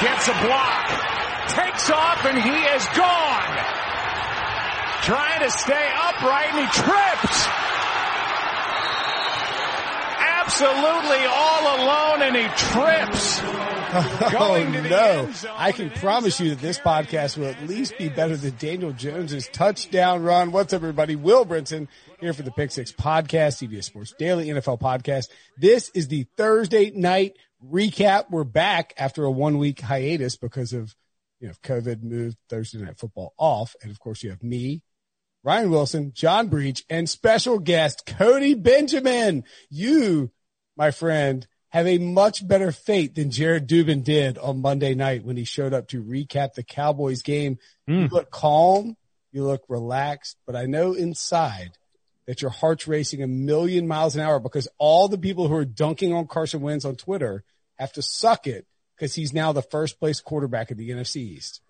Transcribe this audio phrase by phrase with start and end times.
[0.00, 0.88] gets a block,
[1.48, 3.56] takes off, and he is gone.
[5.02, 7.46] Trying to stay upright, and he trips.
[10.18, 13.40] Absolutely all alone, and he trips.
[13.96, 15.30] Oh no!
[15.54, 19.46] I can promise you that this podcast will at least be better than Daniel Jones's
[19.46, 20.50] touchdown run.
[20.50, 21.14] What's up, everybody?
[21.14, 21.86] Will Brinson
[22.18, 25.28] here for the Pick Six Podcast, CBS Sports Daily NFL Podcast.
[25.56, 27.36] This is the Thursday night
[27.70, 28.30] recap.
[28.30, 30.94] We're back after a one week hiatus because of
[31.40, 34.82] you know COVID moved Thursday night football off, and of course you have me,
[35.42, 39.44] Ryan Wilson, John Breech, and special guest Cody Benjamin.
[39.70, 40.30] You,
[40.76, 45.36] my friend have a much better fate than Jared Dubin did on Monday night when
[45.36, 47.58] he showed up to recap the Cowboys game.
[47.88, 48.02] Mm.
[48.02, 48.96] You look calm,
[49.32, 51.76] you look relaxed, but I know inside
[52.26, 55.64] that your heart's racing a million miles an hour because all the people who are
[55.64, 57.44] dunking on Carson Wentz on Twitter
[57.78, 61.60] have to suck it because he's now the first place quarterback in the NFC East.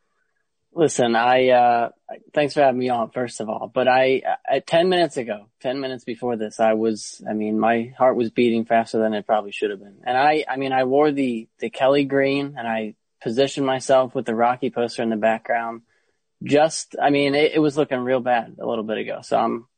[0.76, 1.88] Listen, I, uh,
[2.32, 3.70] thanks for having me on, first of all.
[3.72, 7.92] But I, at 10 minutes ago, 10 minutes before this, I was, I mean, my
[7.96, 9.98] heart was beating faster than it probably should have been.
[10.04, 14.26] And I, I mean, I wore the, the Kelly green and I positioned myself with
[14.26, 15.82] the Rocky poster in the background.
[16.42, 19.20] Just, I mean, it, it was looking real bad a little bit ago.
[19.22, 19.68] So I'm,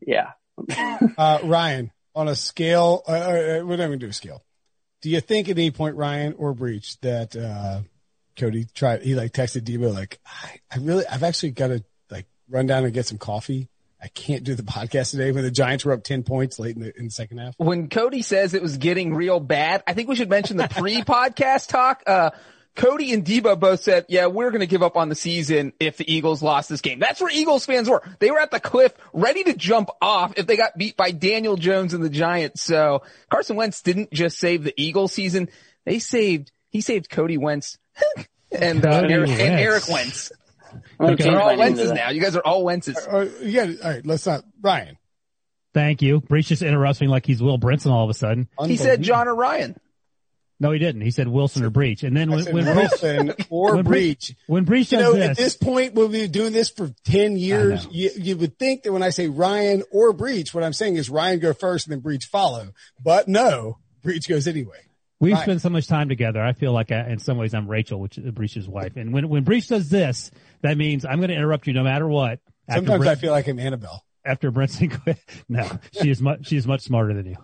[0.00, 0.30] yeah.
[1.18, 4.44] uh, Ryan, on a scale, uh, uh we're not going to do a scale.
[5.00, 7.82] Do you think at any point, Ryan or Breech, that, uh,
[8.36, 12.26] Cody tried, he like texted Debo, like, I, I really, I've actually got to like
[12.48, 13.68] run down and get some coffee.
[14.00, 16.82] I can't do the podcast today when the Giants were up 10 points late in
[16.82, 17.54] the, in the second half.
[17.58, 21.68] When Cody says it was getting real bad, I think we should mention the pre-podcast
[21.68, 22.02] talk.
[22.06, 22.30] Uh,
[22.76, 25.96] Cody and Debo both said, yeah, we're going to give up on the season if
[25.96, 27.00] the Eagles lost this game.
[27.00, 28.02] That's where Eagles fans were.
[28.20, 31.56] They were at the cliff ready to jump off if they got beat by Daniel
[31.56, 32.62] Jones and the Giants.
[32.62, 35.48] So Carson Wentz didn't just save the Eagles season.
[35.84, 37.78] They saved, he saved Cody Wentz
[38.52, 40.30] and, uh, Eric, and Eric Wentz.
[41.00, 41.24] Okay.
[41.24, 42.10] They're all Wentzes now.
[42.10, 42.96] You guys are all Wentzes.
[42.96, 44.44] Uh, uh, yeah, all right, let's not.
[44.60, 44.98] Ryan.
[45.74, 46.20] Thank you.
[46.20, 48.48] Breech just interrupts me like he's Will Brinson all of a sudden.
[48.66, 49.76] He said John or Ryan.
[50.60, 51.02] No, he didn't.
[51.02, 52.02] He said Wilson or Breech.
[52.02, 55.36] And then when, when Wilson or when Breech, when Breech does you know, this, at
[55.36, 57.86] this point, when we'll be doing this for 10 years.
[57.90, 61.08] You, you would think that when I say Ryan or Breech, what I'm saying is
[61.08, 62.72] Ryan go first and then Breech follow.
[63.00, 64.78] But no, Breech goes anyway.
[65.20, 65.42] We've right.
[65.42, 66.42] spent so much time together.
[66.42, 68.96] I feel like I, in some ways I'm Rachel, which uh, is Breech's wife.
[68.96, 70.30] And when, when Breech does this,
[70.62, 72.40] that means I'm going to interrupt you no matter what.
[72.70, 74.04] Sometimes I feel like I'm Annabelle.
[74.24, 75.18] After Brinson quit.
[75.48, 77.36] No, she is much, she is much smarter than you.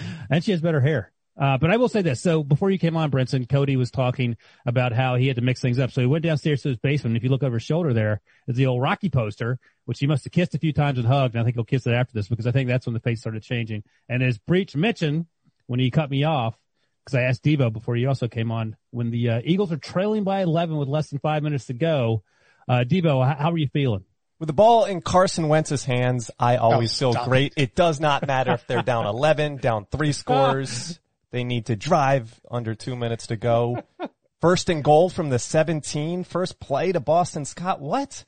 [0.30, 1.12] and she has better hair.
[1.38, 2.20] Uh, but I will say this.
[2.20, 5.60] So before you came on, Brinson, Cody was talking about how he had to mix
[5.60, 5.90] things up.
[5.90, 7.16] So he went downstairs to his basement.
[7.16, 10.24] If you look over his shoulder there is the old Rocky poster, which he must
[10.24, 11.34] have kissed a few times and hugged.
[11.34, 13.20] And I think he'll kiss it after this because I think that's when the face
[13.20, 13.82] started changing.
[14.08, 15.26] And as Breech mentioned,
[15.66, 16.56] when he cut me off,
[17.04, 20.24] because I asked Debo before he also came on when the uh, Eagles are trailing
[20.24, 22.22] by 11 with less than five minutes to go.
[22.68, 24.04] Uh, Debo, how, how are you feeling?
[24.38, 27.54] With the ball in Carson Wentz's hands, I always oh, feel great.
[27.56, 27.62] It.
[27.62, 30.98] it does not matter if they're down 11, down three scores.
[31.36, 33.82] They need to drive under two minutes to go.
[34.40, 37.78] First and goal from the 17, first play to Boston Scott.
[37.78, 38.24] What?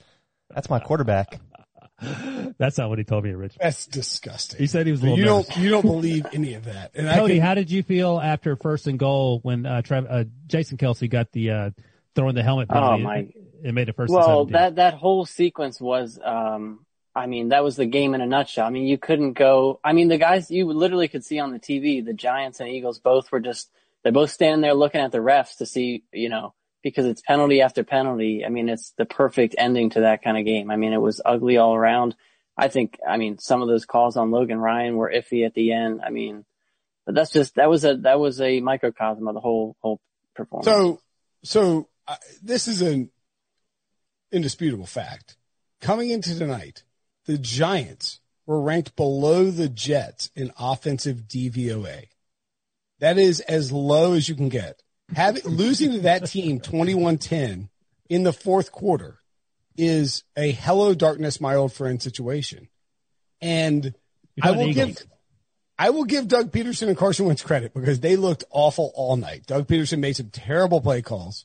[0.50, 1.40] That's my quarterback.
[2.58, 3.60] That's not what he told me originally.
[3.62, 4.58] That's disgusting.
[4.58, 5.02] He said he was.
[5.02, 5.48] you nervous.
[5.48, 5.56] don't.
[5.56, 6.90] You don't believe any of that.
[6.94, 10.76] And Cody, can, how did you feel after first and goal when uh, uh, Jason
[10.76, 11.70] Kelce got the uh,
[12.14, 13.02] throwing the helmet penalty?
[13.02, 13.28] Oh my!
[13.64, 14.12] It made it first.
[14.12, 16.18] Well, that that whole sequence was.
[16.22, 16.84] Um,
[17.18, 18.66] I mean, that was the game in a nutshell.
[18.66, 19.80] I mean, you couldn't go.
[19.84, 22.98] I mean, the guys you literally could see on the TV, the Giants and Eagles
[22.98, 23.70] both were just.
[24.04, 27.62] They're both standing there looking at the refs to see, you know, because it's penalty
[27.62, 28.44] after penalty.
[28.46, 30.70] I mean, it's the perfect ending to that kind of game.
[30.70, 32.14] I mean, it was ugly all around.
[32.56, 35.72] I think, I mean, some of those calls on Logan Ryan were iffy at the
[35.72, 36.00] end.
[36.04, 36.44] I mean,
[37.06, 40.00] but that's just, that was a, that was a microcosm of the whole, whole
[40.34, 40.66] performance.
[40.66, 41.00] So,
[41.44, 43.10] so uh, this is an
[44.32, 45.36] indisputable fact.
[45.80, 46.82] Coming into tonight,
[47.28, 52.06] the Giants were ranked below the Jets in offensive DVOA.
[53.00, 54.82] That is as low as you can get.
[55.14, 57.68] Having losing to that team 21-10
[58.08, 59.18] in the fourth quarter
[59.76, 62.68] is a hello darkness, my old friend situation.
[63.42, 63.94] And
[64.42, 64.96] I will give
[65.78, 69.46] I will give Doug Pederson and Carson Wentz credit because they looked awful all night.
[69.46, 71.44] Doug Pederson made some terrible play calls.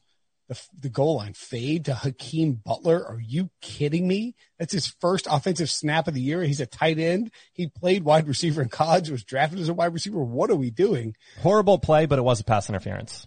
[0.50, 3.06] The, the goal line fade to Hakeem Butler.
[3.06, 4.36] Are you kidding me?
[4.60, 6.44] That's his first offensive snap of the year.
[6.44, 7.32] He's a tight end.
[7.54, 10.22] He played wide receiver in college, was drafted as a wide receiver.
[10.22, 11.16] What are we doing?
[11.40, 13.26] Horrible play, but it was a pass interference.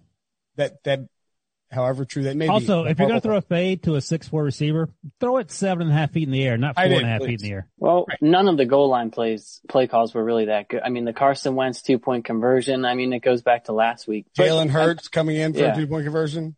[0.56, 1.08] That, that,
[1.70, 2.90] however true that may also, be.
[2.90, 4.88] if you're going to throw a fade to a six four receiver,
[5.18, 7.22] throw it seven and a half feet in the air, not four and a half
[7.22, 7.68] feet in the air.
[7.78, 8.18] Well, right.
[8.20, 10.82] none of the goal line plays, play calls were really that good.
[10.84, 12.84] I mean, the Carson Wentz two point conversion.
[12.84, 14.26] I mean, it goes back to last week.
[14.38, 15.72] Jalen Hurts coming in for yeah.
[15.72, 16.56] a two point conversion.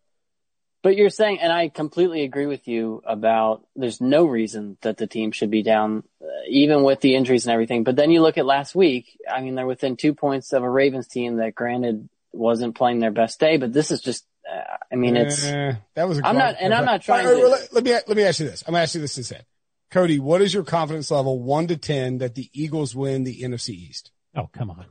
[0.82, 5.08] But you're saying, and I completely agree with you about there's no reason that the
[5.08, 7.82] team should be down, uh, even with the injuries and everything.
[7.82, 9.18] But then you look at last week.
[9.28, 13.10] I mean, they're within two points of a Ravens team that granted wasn't playing their
[13.10, 16.38] best day, but this is just, uh, I mean, it's, uh, that was, i I'm
[16.38, 17.48] not, and I'm not trying right, to.
[17.48, 18.62] Let, let, me, let me ask you this.
[18.66, 19.46] I'm going to ask you this instead.
[19.90, 23.70] Cody, what is your confidence level one to 10 that the Eagles win the NFC
[23.70, 24.12] East?
[24.36, 24.86] Oh, come on.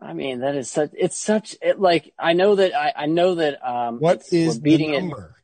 [0.00, 3.34] I mean, that is such, it's such, it like, I know that, I, I know
[3.34, 5.36] that, um, what is beating the number?
[5.36, 5.40] It,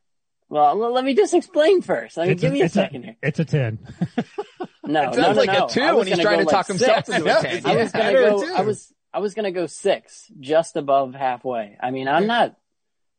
[0.48, 2.18] well, let me just explain first.
[2.18, 3.16] I mean, it's give a, me a second a, here.
[3.22, 3.78] It's a 10.
[4.86, 5.66] no, it sounds no, no, like no.
[5.66, 6.78] a two when he's trying to like talk six.
[6.78, 7.66] himself into a 10.
[7.66, 11.14] I was going to go, I was, I was going to go six, just above
[11.14, 11.76] halfway.
[11.80, 12.56] I mean, I'm not,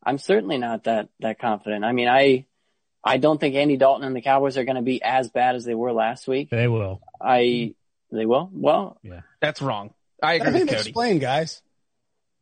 [0.04, 1.84] I'm certainly not that, that confident.
[1.84, 2.46] I mean, I,
[3.04, 5.66] I don't think Andy Dalton and the Cowboys are going to be as bad as
[5.66, 6.50] they were last week.
[6.50, 7.02] They will.
[7.22, 7.76] I,
[8.12, 8.50] they will?
[8.54, 9.94] Well, yeah, that's wrong.
[10.22, 10.80] I agree Let with him Cody.
[10.82, 11.62] explain, guys.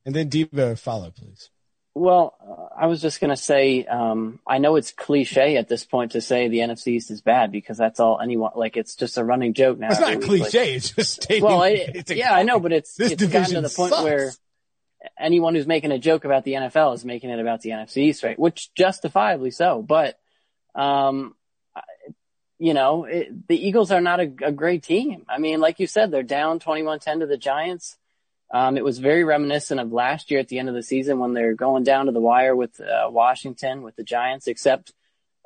[0.06, 1.50] And then Debo follow, please.
[1.96, 5.86] Well, uh, I was just going to say, um, I know it's cliche at this
[5.86, 9.18] point to say the NFC East is bad because that's all anyone, like it's just
[9.18, 9.90] a running joke now.
[9.92, 10.60] It's not cliche.
[10.60, 11.44] Like, it's just stating.
[11.44, 13.94] Well, it, it's a, yeah, I know, but it's, this it's gotten to the point
[13.94, 14.04] sucks.
[14.04, 14.32] where
[15.18, 18.24] anyone who's making a joke about the NFL is making it about the NFC East,
[18.24, 18.38] right?
[18.38, 19.82] Which justifiably so.
[19.82, 20.20] But,
[20.76, 21.34] um,
[22.58, 25.26] you know, it, the Eagles are not a, a, great team.
[25.28, 27.98] I mean, like you said, they're down 21-10 to the Giants.
[28.54, 31.34] Um, it was very reminiscent of last year at the end of the season when
[31.34, 34.94] they're going down to the wire with uh, Washington, with the Giants, except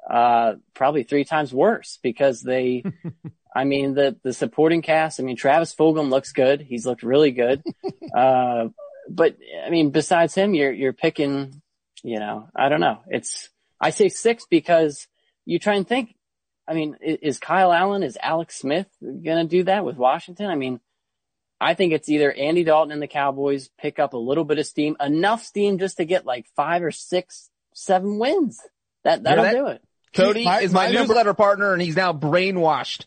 [0.07, 2.83] uh, probably three times worse because they,
[3.55, 6.61] I mean, the, the supporting cast, I mean, Travis Fulgham looks good.
[6.61, 7.63] He's looked really good.
[8.15, 8.69] Uh,
[9.07, 11.61] but I mean, besides him, you're, you're picking,
[12.03, 13.01] you know, I don't know.
[13.07, 15.07] It's, I say six because
[15.45, 16.15] you try and think,
[16.69, 20.45] I mean, is Kyle Allen, is Alex Smith going to do that with Washington?
[20.51, 20.79] I mean,
[21.59, 24.67] I think it's either Andy Dalton and the Cowboys pick up a little bit of
[24.67, 28.59] steam, enough steam just to get like five or six, seven wins.
[29.03, 29.81] That, that'll that, do it.
[30.13, 33.05] Cody My- is my, my number- newsletter partner and he's now brainwashed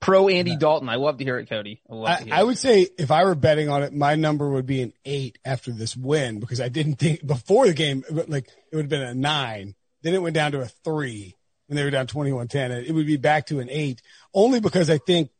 [0.00, 0.88] pro Andy Dalton.
[0.88, 1.80] I love to hear it, Cody.
[1.88, 2.46] I love to I, hear I it.
[2.46, 5.70] would say if I were betting on it, my number would be an eight after
[5.70, 9.14] this win because I didn't think before the game, like it would have been a
[9.14, 9.74] nine.
[10.02, 11.36] Then it went down to a three
[11.74, 12.86] when they were down 21-10.
[12.88, 14.00] It would be back to an eight
[14.32, 15.30] only because I think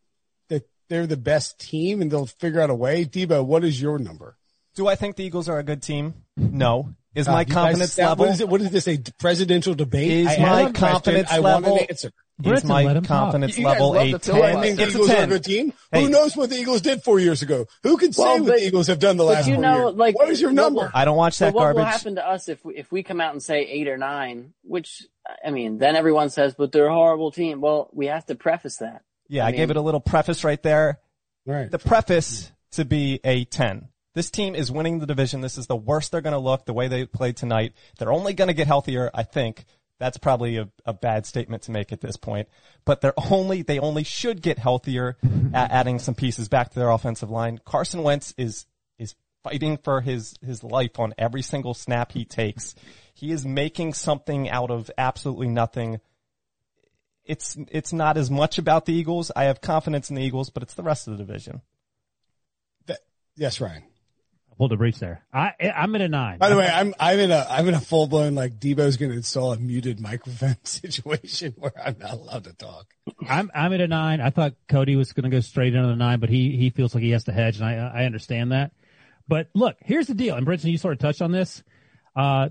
[0.48, 3.04] that they're the best team and they'll figure out a way.
[3.04, 4.37] Debo, what is your number?
[4.75, 6.14] Do I think the Eagles are a good team?
[6.37, 6.94] No.
[7.14, 8.25] Is my Uh, you guys- confidence that- level?
[8.26, 8.49] What is it?
[8.49, 8.88] What is this?
[8.88, 10.11] A presidential debate?
[10.11, 10.75] Is I my have a question.
[10.75, 12.09] confidence I want level- an answer.
[12.09, 12.12] Is
[12.44, 13.30] Britton, my let him talk.
[13.30, 14.35] confidence You guys level love a the 10?
[14.35, 14.62] I filibuster.
[14.62, 15.73] think the It's a Eagles are a good team.
[15.92, 16.02] Hey.
[16.02, 17.66] Who knows what the Eagles did four years ago?
[17.85, 19.76] Who can say Well, what the Eagles have done the but last you four know,
[19.87, 19.94] years?
[19.97, 20.90] like, what is your number?
[20.92, 21.78] I don't watch So that what garbage.
[21.78, 24.52] will happen to us if we, if we come out and say eight or nine,
[24.64, 25.06] which,
[25.45, 27.61] I mean, then everyone says, but they're a horrible team.
[27.61, 29.02] Well, we have to preface that.
[29.28, 31.00] Yeah, I I, mean- gave it a little preface right there.
[31.47, 31.71] right.
[31.71, 33.88] The preface to be a 10.
[34.14, 35.40] This team is winning the division.
[35.40, 37.73] This is the worst they're going to look the way they played tonight.
[37.99, 39.64] They're only going to get healthier, I think.
[39.99, 42.49] That's probably a, a bad statement to make at this point,
[42.85, 45.16] but they're only, they only should get healthier
[45.54, 47.59] at adding some pieces back to their offensive line.
[47.64, 48.66] Carson Wentz is, is
[49.44, 52.74] fighting for his, his life on every single snap he takes.
[53.12, 56.00] He is making something out of absolutely nothing.
[57.24, 59.30] It's, it's not as much about the Eagles.
[59.36, 61.60] I have confidence in the Eagles, but it's the rest of the division.
[62.86, 63.00] That-
[63.36, 63.84] yes, Ryan.
[64.50, 65.24] I Pulled a breach there.
[65.32, 66.38] I, I'm at a nine.
[66.38, 69.10] By the way, I'm I'm in a I'm in a full blown like Debo's going
[69.10, 72.86] to install a muted microphone situation where I'm not allowed to talk.
[73.28, 74.20] I'm I'm at a nine.
[74.20, 76.94] I thought Cody was going to go straight into the nine, but he he feels
[76.94, 78.70] like he has to hedge, and I I understand that.
[79.26, 81.62] But look, here's the deal, and Brinson, you sort of touched on this.
[82.14, 82.50] Uh,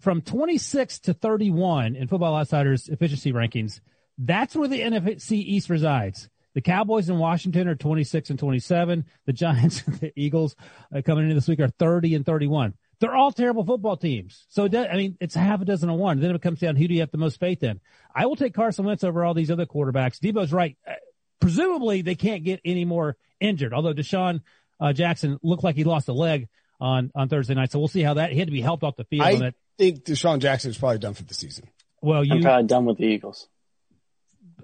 [0.00, 3.80] from 26 to 31 in Football Outsiders efficiency rankings,
[4.18, 6.28] that's where the NFC East resides.
[6.54, 9.04] The Cowboys in Washington are 26 and 27.
[9.26, 10.56] The Giants and the Eagles
[10.94, 12.74] uh, coming into this week are 30 and 31.
[13.00, 14.46] They're all terrible football teams.
[14.48, 16.20] So, does, I mean, it's half a dozen of one.
[16.20, 17.80] Then it comes down who do you have the most faith in?
[18.14, 20.20] I will take Carson Wentz over all these other quarterbacks.
[20.20, 20.76] Debo's right.
[20.86, 20.92] Uh,
[21.40, 23.74] presumably, they can't get any more injured.
[23.74, 24.40] Although DeSean
[24.80, 26.48] uh, Jackson looked like he lost a leg
[26.80, 28.32] on on Thursday night, so we'll see how that.
[28.32, 29.22] He had to be helped off the field.
[29.42, 31.68] I think DeSean Jackson is probably done for the season.
[32.02, 33.48] Well, you I'm probably done with the Eagles.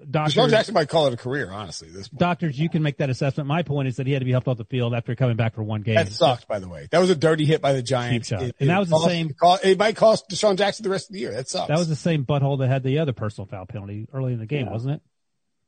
[0.09, 1.89] Doctors, DeSean Jackson might call it a career, honestly.
[1.89, 2.19] This point.
[2.19, 3.47] doctors, you can make that assessment.
[3.47, 5.53] My point is that he had to be helped off the field after coming back
[5.53, 5.95] for one game.
[5.95, 6.87] That sucked, by the way.
[6.91, 8.31] That was a dirty hit by the Giants.
[8.31, 10.89] It- And that it was the same- It, cost- it might cost DeSean Jackson the
[10.89, 11.31] rest of the year.
[11.31, 11.67] That sucks.
[11.67, 14.47] That was the same butthole that had the other personal foul penalty early in the
[14.47, 14.71] game, Yeah.
[14.71, 15.01] wasn't it?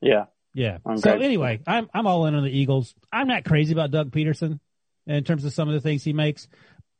[0.00, 0.24] Yeah.
[0.54, 0.78] Yeah.
[0.86, 2.94] I'm so anyway, I'm I'm all in on the Eagles.
[3.12, 4.60] I'm not crazy about Doug Pederson
[5.06, 6.48] in terms of some of the things he makes,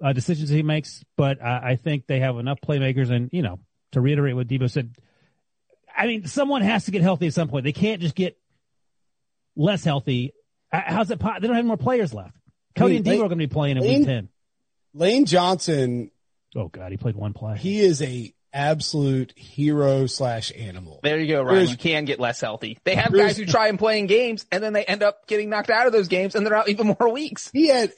[0.02, 3.10] uh, decisions he makes, but I, I think they have enough playmakers.
[3.10, 3.60] And you know,
[3.92, 4.94] to reiterate what Debo said,
[5.96, 7.64] I mean, someone has to get healthy at some point.
[7.64, 8.36] They can't just get
[9.56, 10.32] less healthy.
[10.72, 11.20] Uh, How's it?
[11.20, 12.36] They don't have more players left.
[12.76, 14.28] Cody I and mean, Debo are going to be playing in Lane- week ten.
[14.92, 16.10] Lane Johnson.
[16.56, 17.56] Oh God, he played one play.
[17.56, 21.00] He is a absolute hero slash animal.
[21.02, 21.54] There you go, Ryan.
[21.56, 22.78] There's- You can get less healthy.
[22.84, 25.50] They have guys who try and play in games and then they end up getting
[25.50, 27.50] knocked out of those games and they're out even more weeks.
[27.52, 27.92] He had,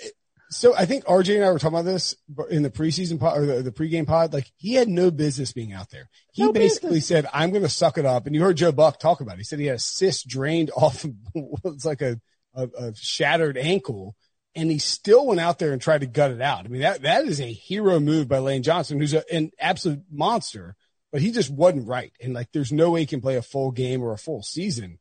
[0.51, 2.15] so I think RJ and I were talking about this
[2.51, 4.33] in the preseason pod or the, the pregame pod.
[4.33, 6.09] Like he had no business being out there.
[6.33, 8.27] He No basically said, I'm going to suck it up.
[8.27, 9.39] And you heard Joe Buck talk about it.
[9.39, 12.21] He said he had a cyst drained off of what's like a,
[12.55, 14.15] a, a shattered ankle.
[14.57, 16.65] And he still went out there and tried to gut it out.
[16.65, 20.03] I mean, that, that is a hero move by Lane Johnson, who's a, an absolute
[20.11, 20.75] monster,
[21.13, 22.13] but he just wasn't right.
[22.23, 24.99] And like, there's no way he can play a full game or a full season.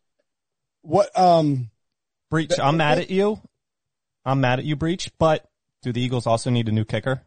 [0.81, 1.71] What, um,
[2.29, 3.39] Breech, I'm mad at you.
[4.25, 5.49] I'm mad at you, Breech, but
[5.83, 7.21] do the Eagles also need a new kicker?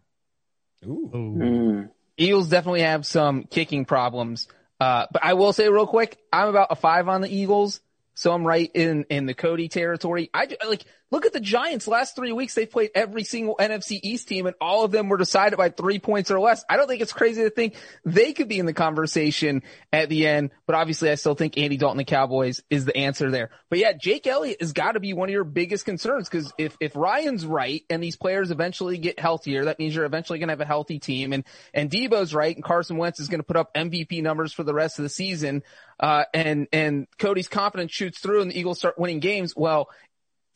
[0.84, 1.38] ooh, Ooh.
[1.38, 1.90] Mm.
[2.16, 4.48] Eagles definitely have some kicking problems.
[4.80, 7.80] Uh, but I will say real quick, I'm about a five on the Eagles.
[8.14, 10.28] So I'm right in, in the Cody territory.
[10.34, 12.54] I like, look at the Giants last three weeks.
[12.54, 15.98] They've played every single NFC East team and all of them were decided by three
[15.98, 16.64] points or less.
[16.68, 19.62] I don't think it's crazy to think they could be in the conversation
[19.92, 23.30] at the end, but obviously I still think Andy Dalton, the Cowboys is the answer
[23.30, 23.50] there.
[23.70, 26.76] But yeah, Jake Elliott has got to be one of your biggest concerns because if,
[26.80, 30.52] if Ryan's right and these players eventually get healthier, that means you're eventually going to
[30.52, 33.56] have a healthy team and, and Debo's right and Carson Wentz is going to put
[33.56, 35.62] up MVP numbers for the rest of the season.
[36.00, 39.54] Uh, and, and Cody's confidence shoots through and the Eagles start winning games.
[39.56, 39.88] Well,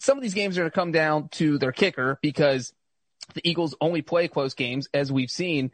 [0.03, 2.73] some of these games are going to come down to their kicker because
[3.35, 5.71] the Eagles only play close games as we've seen.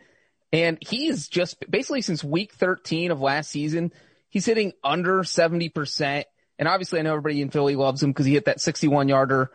[0.52, 3.90] And he is just basically since week 13 of last season,
[4.28, 6.24] he's hitting under 70%.
[6.58, 9.50] And obviously I know everybody in Philly loves him because he hit that 61 yarder.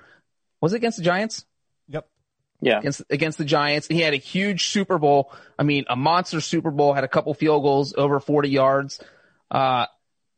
[0.59, 1.45] Was it against the Giants?
[1.89, 2.09] Yep.
[2.61, 2.79] Yeah.
[2.79, 3.87] against against the Giants.
[3.87, 5.31] He had a huge Super Bowl.
[5.59, 6.93] I mean, a monster Super Bowl.
[6.93, 8.99] Had a couple field goals over 40 yards.
[9.51, 9.85] Uh,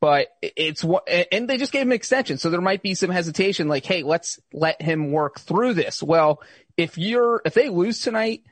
[0.05, 2.37] but it's what, and they just gave him extension.
[2.37, 6.03] So there might be some hesitation, like, hey, let's let him work through this.
[6.03, 6.43] Well,
[6.77, 8.43] if you're if they lose tonight.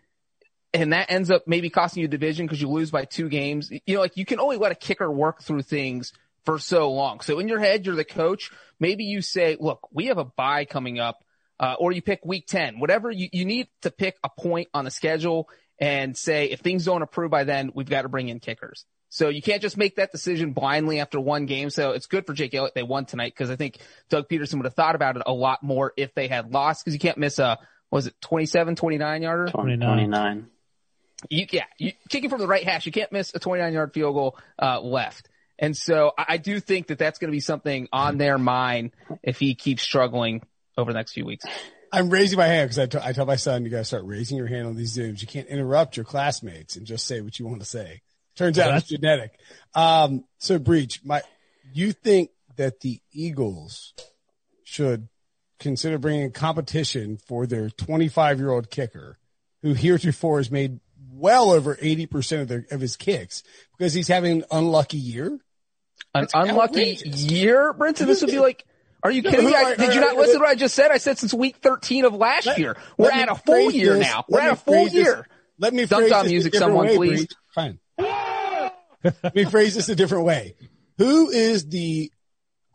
[0.75, 3.69] And that ends up maybe costing you a division because you lose by two games.
[3.69, 6.13] You know, like you can only let a kicker work through things
[6.45, 7.19] for so long.
[7.19, 8.49] So in your head, you're the coach.
[8.79, 11.23] Maybe you say, look, we have a bye coming up
[11.59, 14.85] uh, or you pick week 10, whatever you, you need to pick a point on
[14.85, 15.47] the schedule
[15.79, 18.87] and say, if things don't improve by then, we've got to bring in kickers.
[19.13, 21.69] So you can't just make that decision blindly after one game.
[21.69, 22.73] So it's good for Jake Elliott.
[22.73, 23.77] They won tonight because I think
[24.09, 26.95] Doug Pederson would have thought about it a lot more if they had lost because
[26.95, 27.59] you can't miss a,
[27.91, 29.51] was it 27, 29 yarder?
[29.51, 29.87] 29.
[29.87, 30.47] 29.
[31.29, 34.15] You, yeah, you, kicking from the right hash, you can't miss a 29 yard field
[34.15, 35.29] goal, uh, left.
[35.59, 38.93] And so I, I do think that that's going to be something on their mind
[39.21, 40.41] if he keeps struggling
[40.75, 41.45] over the next few weeks.
[41.91, 44.05] I'm raising my hand because I, t- I tell my son, you got to start
[44.05, 45.21] raising your hand on these Zooms.
[45.21, 48.01] You can't interrupt your classmates and just say what you want to say.
[48.35, 49.37] Turns out it's genetic.
[49.75, 51.21] Um, so Breech, my,
[51.73, 53.93] you think that the Eagles
[54.63, 55.07] should
[55.59, 59.17] consider bringing competition for their 25 year old kicker
[59.61, 60.79] who heretofore has made
[61.11, 63.43] well over 80% of their, of his kicks
[63.77, 65.27] because he's having an unlucky year?
[65.27, 65.39] An
[66.13, 68.07] That's unlucky year, Brenton.
[68.07, 68.65] This would be like,
[69.03, 69.51] are you No, kidding me?
[69.51, 70.91] who- I, did you not listen to what I just said?
[70.91, 72.77] I said since week 13 of last Let- year.
[72.97, 74.25] We're at a full year this- now.
[74.27, 75.27] We're at a full phrase this- year.
[75.59, 77.19] Let me phrase dog this music, someone, way, please.
[77.19, 77.29] Breech.
[77.53, 77.79] Fine.
[79.03, 80.55] Let me phrase this a different way.
[80.97, 82.11] Who is the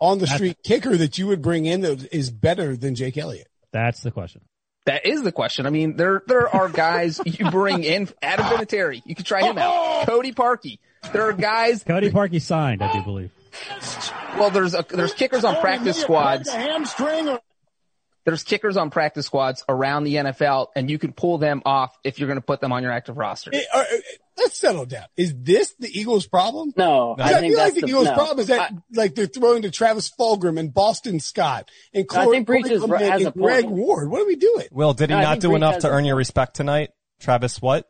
[0.00, 3.48] on the street kicker that you would bring in that is better than Jake Elliott?
[3.72, 4.42] That's the question.
[4.86, 5.66] That is the question.
[5.66, 8.08] I mean, there, there are guys you bring in.
[8.22, 9.02] Adam Vinatieri.
[9.04, 9.70] You could try him out.
[9.70, 10.04] Oh!
[10.06, 10.78] Cody Parkey.
[11.12, 11.84] There are guys.
[11.84, 13.30] Cody Parkey signed, I do believe.
[14.38, 16.48] Well, there's a, there's kickers on practice squads.
[18.28, 22.18] There's kickers on practice squads around the NFL and you can pull them off if
[22.18, 23.50] you're going to put them on your active roster.
[23.54, 23.66] It,
[24.36, 25.06] let's settle down.
[25.16, 26.74] Is this the Eagles' problem?
[26.76, 28.12] No, I, I think feel like the, the Eagles' no.
[28.14, 32.24] problem is that I, like they're throwing to Travis Fulgham and Boston Scott and I
[32.24, 32.90] Corey think Breech is- has
[33.22, 33.76] and a Greg point.
[33.76, 34.10] Ward.
[34.10, 34.66] What are we doing?
[34.72, 36.90] Will, did he No, not do Breech enough to earn your respect tonight?
[37.20, 37.88] Travis, what?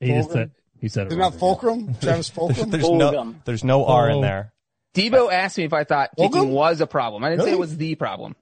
[0.00, 1.30] He just said, he said it Is it wrong.
[1.32, 1.94] not Fulcrum?
[2.00, 2.70] Travis Fulgham?
[2.70, 4.52] There's no, there's no R in there.
[4.94, 6.32] Debo asked me if I thought Fulgham?
[6.32, 7.22] kicking was a problem.
[7.24, 8.34] I didn't say it was the problem.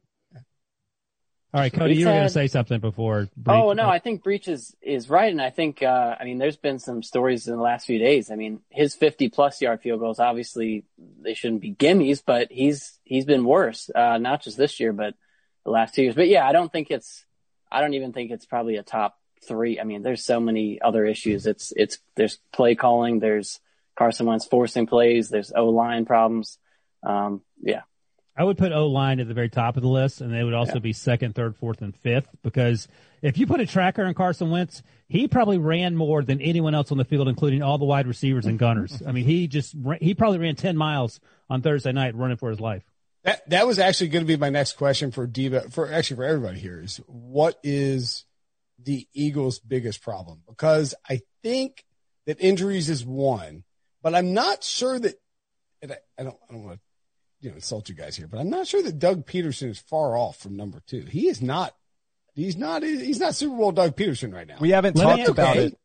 [1.55, 3.29] All right, Cody, He you were going to say something before.
[3.37, 6.37] Breech- Oh no, I think Breech is is right, and I think uh, I mean
[6.39, 8.31] there's been some stories in the last few days.
[8.31, 10.85] I mean his 50 plus yard field goals, obviously
[11.23, 15.15] they shouldn't be gimmies, but he's he's been worse, uh, not just this year, but
[15.65, 16.15] the last two years.
[16.15, 17.25] But yeah, I don't think it's
[17.73, 19.81] I don't even think it's probably a top three.
[19.81, 21.47] I mean, there's so many other issues.
[21.47, 23.59] It's it's there's play calling, there's
[23.97, 26.59] Carson Wentz forcing plays, there's O line problems.
[27.03, 27.83] Um, yeah,
[28.39, 30.55] I would put O line at the very top of the list, and they would
[30.55, 32.29] also be second, third, fourth, and fifth.
[32.45, 32.87] Because
[33.21, 36.93] if you put a tracker on Carson Wentz, he probably ran more than anyone else
[36.93, 39.03] on the field, including all the wide receivers and gunners.
[39.05, 41.19] I mean, he just he probably ran ten miles
[41.51, 42.85] on Thursday night running for his life.
[43.25, 46.25] That that was actually going to be my next question for Diva for actually for
[46.25, 48.25] everybody here is what is
[48.79, 50.43] the Eagles' biggest problem?
[50.49, 51.85] Because I think
[52.27, 53.65] that injuries is one,
[54.01, 55.15] but I'm not sure that
[55.83, 56.88] and I, I don't I don't want to
[57.41, 60.17] you know insult you guys here, but I'm not sure that Doug Pederson is far
[60.17, 61.03] off from number two.
[61.03, 61.75] He is not.
[62.35, 62.83] He's not.
[62.83, 64.57] He's not Super Bowl Doug Pederson right now.
[64.61, 65.67] We haven't Let me- talked about okay.
[65.67, 65.79] it.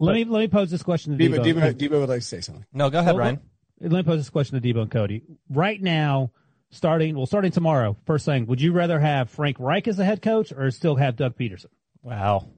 [0.00, 1.44] Let me let me pose this question to Diva, Debo.
[1.44, 2.66] Diva, Diva would like to say something.
[2.72, 3.40] No, go ahead, Well, Ryan.
[3.80, 5.22] Let me pose this question to Debo and Cody.
[5.48, 6.32] Right now,
[6.70, 7.96] starting well, starting tomorrow.
[8.04, 11.16] First thing, would you rather have Frank Reich as the head coach or still have
[11.16, 11.66] Doug Pederson?
[12.02, 12.48] Wow.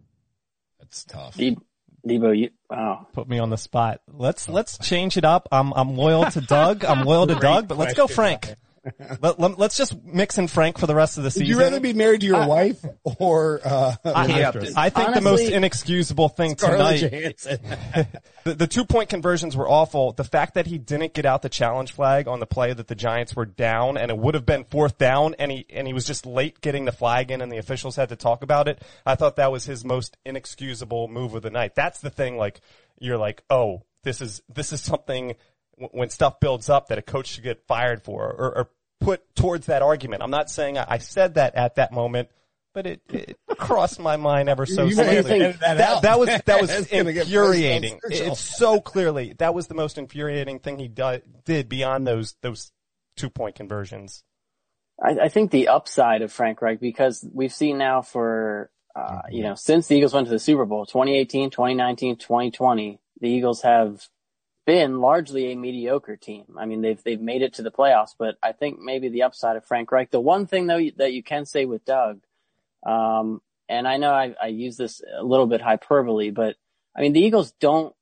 [0.80, 1.36] That's tough.
[1.36, 1.56] De-
[2.06, 3.06] Debo, you wow.
[3.12, 4.00] Put me on the spot.
[4.12, 4.52] Let's oh.
[4.52, 5.48] let's change it up.
[5.50, 6.84] I'm I'm loyal to Doug.
[6.84, 8.54] I'm loyal to Doug, but let's go Frank.
[9.20, 11.46] Let, let, us just mix and Frank for the rest of the season.
[11.46, 12.84] Would you rather be married to your wife
[13.18, 14.72] or uh, I, Captain.
[14.76, 18.06] I think the most inexcusable thing Scarlett tonight
[18.44, 20.12] the, the two point conversions were awful.
[20.12, 22.94] The fact that he didn't get out the challenge flag on the play that the
[22.94, 26.04] Giants were down and it would have been fourth down and he, and he was
[26.04, 28.82] just late getting the flag in and the officials had to talk about it.
[29.04, 31.74] I thought that was his most inexcusable move of the night.
[31.74, 32.60] That's the thing like,
[32.98, 35.34] you're like, oh, this is, this is something
[35.76, 39.66] when stuff builds up that a coach should get fired for or, or put towards
[39.66, 40.22] that argument.
[40.22, 42.28] I'm not saying I, I said that at that moment.
[42.74, 45.52] But it, it crossed my mind ever so You may have to slightly.
[45.52, 48.00] that That, that was that was It's gonna get posted on infuriating.
[48.10, 52.72] It's so clearly that was the most infuriating thing he do, did beyond those those
[53.16, 54.22] two point conversions.
[55.02, 59.42] I, I think the upside of Frank Reich, because we've seen now for, uh, you
[59.42, 64.06] know, since the Eagles went to the Super Bowl, 2018, 2019, 2020, the Eagles have
[64.66, 66.56] been largely a mediocre team.
[66.58, 69.56] I mean, they've, they've made it to the playoffs, but I think maybe the upside
[69.56, 72.20] of Frank Reich, the one thing though that you can say with Doug,
[72.84, 76.56] um, and I know I, I use this a little bit hyperbole, but
[76.96, 77.94] I mean, the Eagles don't,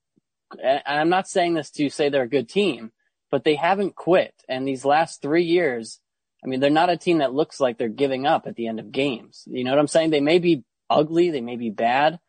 [0.62, 2.92] and I'm not saying this to say they're a good team,
[3.30, 4.34] but they haven't quit.
[4.48, 6.00] And these last three years,
[6.44, 8.78] I mean, they're not a team that looks like they're giving up at the end
[8.78, 9.42] of games.
[9.46, 10.10] You know what I'm saying?
[10.10, 12.20] They may be ugly, they may be bad,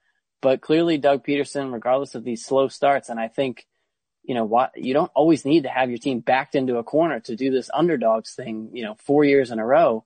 [0.42, 3.66] but clearly Doug Pederson, regardless of these slow starts, and I think,
[4.28, 7.20] you know, what you don't always need to have your team backed into a corner
[7.22, 10.04] to do this underdogs thing, you know, four years in a row.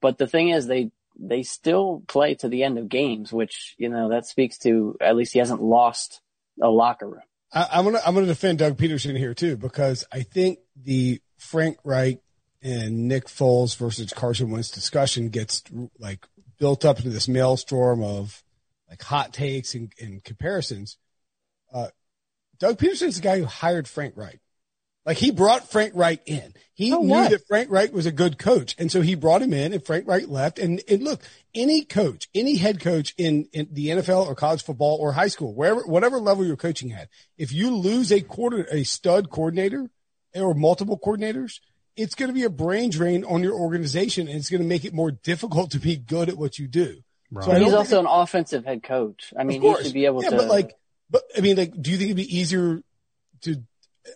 [0.00, 3.88] But the thing is, they they still play to the end of games, which you
[3.88, 6.20] know that speaks to at least he hasn't lost
[6.60, 7.22] a locker room.
[7.52, 11.78] I, I'm gonna I'm gonna defend Doug Pederson here too because I think the Frank
[11.84, 12.20] Reich
[12.62, 15.62] and Nick Foles versus Carson Wentz discussion gets
[15.98, 16.26] like
[16.58, 18.42] built up into this maelstrom of
[18.88, 20.96] like hot takes and, and comparisons.
[21.72, 21.88] Uh,
[22.58, 24.40] Doug Pederson's the guy who hired Frank Reich.
[25.06, 26.54] Like he brought Frank Reich in.
[26.72, 27.30] He So knew what?
[27.30, 28.74] that Frank Reich was a good coach.
[28.78, 30.58] And so he brought him in and Frank Reich left.
[30.58, 31.20] And, and look,
[31.54, 35.54] any coach, any head coach in, in the NFL or college football or high school,
[35.54, 39.90] wherever, whatever level you're coaching at, if you lose a quarter, a stud coordinator
[40.34, 41.60] or multiple coordinators,
[41.96, 44.86] it's going to be a brain drain on your organization and it's going to make
[44.86, 47.02] it more difficult to be good at what you do.
[47.42, 49.34] So He's don't also an offensive head coach.
[49.36, 50.36] I mean, he should be able yeah, to.
[50.36, 50.74] but like,
[51.14, 52.82] but I mean, like, do you think it'd be easier
[53.42, 53.62] to?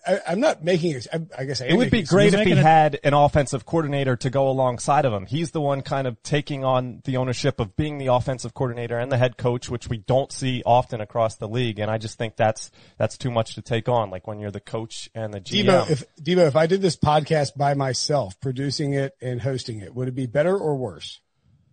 [0.05, 1.07] I, I'm not making it.
[1.13, 3.65] I, I guess I It would be great if he making a- had an offensive
[3.65, 5.25] coordinator to go alongside of him.
[5.25, 9.13] He's the one kind of taking on the ownership of being the offensive coordinator and
[9.13, 11.79] the head coach, which we don't see often across the league.
[11.79, 14.11] And I just think that's that's too much to take on.
[14.11, 15.67] Like when you're the coach and the GM.
[15.67, 19.95] Debo, if Debo, if I did this podcast by myself, producing it and hosting it,
[19.95, 21.21] would it be better or worse?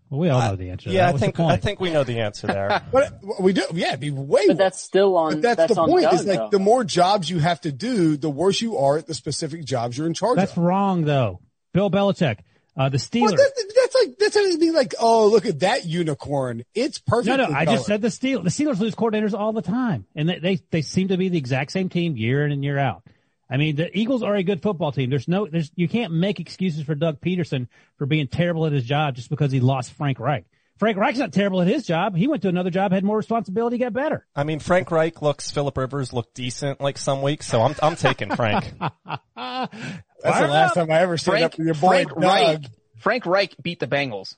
[0.09, 0.89] Well, we all know the answer.
[0.89, 1.09] to yeah.
[1.09, 2.83] I think I think we know the answer there.
[2.91, 3.63] But we do.
[3.73, 4.47] Yeah, it'd be way.
[4.47, 5.41] but that's still on.
[5.41, 6.03] But that's, the on point.
[6.03, 6.49] Doug, is like though.
[6.51, 9.97] the more jobs you have to do, the worse you are at the specific jobs
[9.97, 10.59] you're in charge That's of.
[10.59, 11.41] wrong, though.
[11.73, 12.39] Bill Belichick,
[12.77, 13.37] uh, the Well, Steelers.
[13.37, 16.63] that, that's That's like that's anything like, oh, look at that unicorn.
[16.73, 17.37] It's perfect.
[17.37, 18.43] No, no, I just said the Steelers.
[18.43, 21.37] The Steelers lose coordinators all the time, and they, they they seem to be the
[21.37, 23.03] exact same team year in and year out.
[23.49, 25.09] I mean, the Eagles are a good football team.
[25.09, 28.83] There's no, there's you can't make excuses for Doug Pederson for being terrible at his
[28.83, 30.45] job just because he lost Frank Reich.
[30.77, 32.17] Frank Reich's not terrible at his job.
[32.17, 34.25] He went to another job, had more responsibility, got better.
[34.35, 37.95] I mean, Frank Reich looks, Philip Rivers looked decent like some weeks, so I'm, I'm
[37.95, 38.73] taking Frank.
[39.35, 42.23] That's the last time I ever stood Frank, up for your boy Frank Doug.
[42.23, 42.65] Reich.
[42.97, 44.35] Frank Reich beat the Bengals.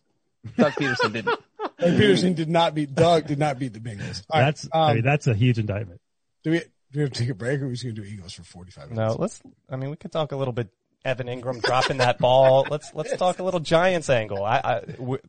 [0.57, 1.25] Doug Pederson didn't.
[1.79, 3.25] Doug Pederson did not beat Doug.
[3.25, 4.23] Did not beat the Bengals.
[4.29, 5.99] All right, That's, um, I mean, that's a huge indictment.
[6.43, 6.65] do we do
[6.97, 8.71] we have to take a break, or are we just gonna do Eagles for forty
[8.71, 9.15] five minutes?
[9.15, 10.69] No, let's, I mean, we could talk a little bit
[11.05, 12.65] Evan Engram dropping that ball.
[12.71, 14.43] Let's, let's talk a little Giants angle.
[14.43, 15.21] I, I, w-